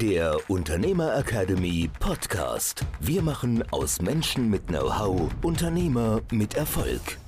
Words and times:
der 0.00 0.38
Unternehmer 0.48 1.14
Academy 1.14 1.90
Podcast. 2.00 2.86
Wir 3.00 3.20
machen 3.20 3.62
aus 3.70 4.00
Menschen 4.00 4.48
mit 4.48 4.68
Know-how 4.68 5.30
Unternehmer 5.42 6.22
mit 6.30 6.54
Erfolg. 6.54 7.18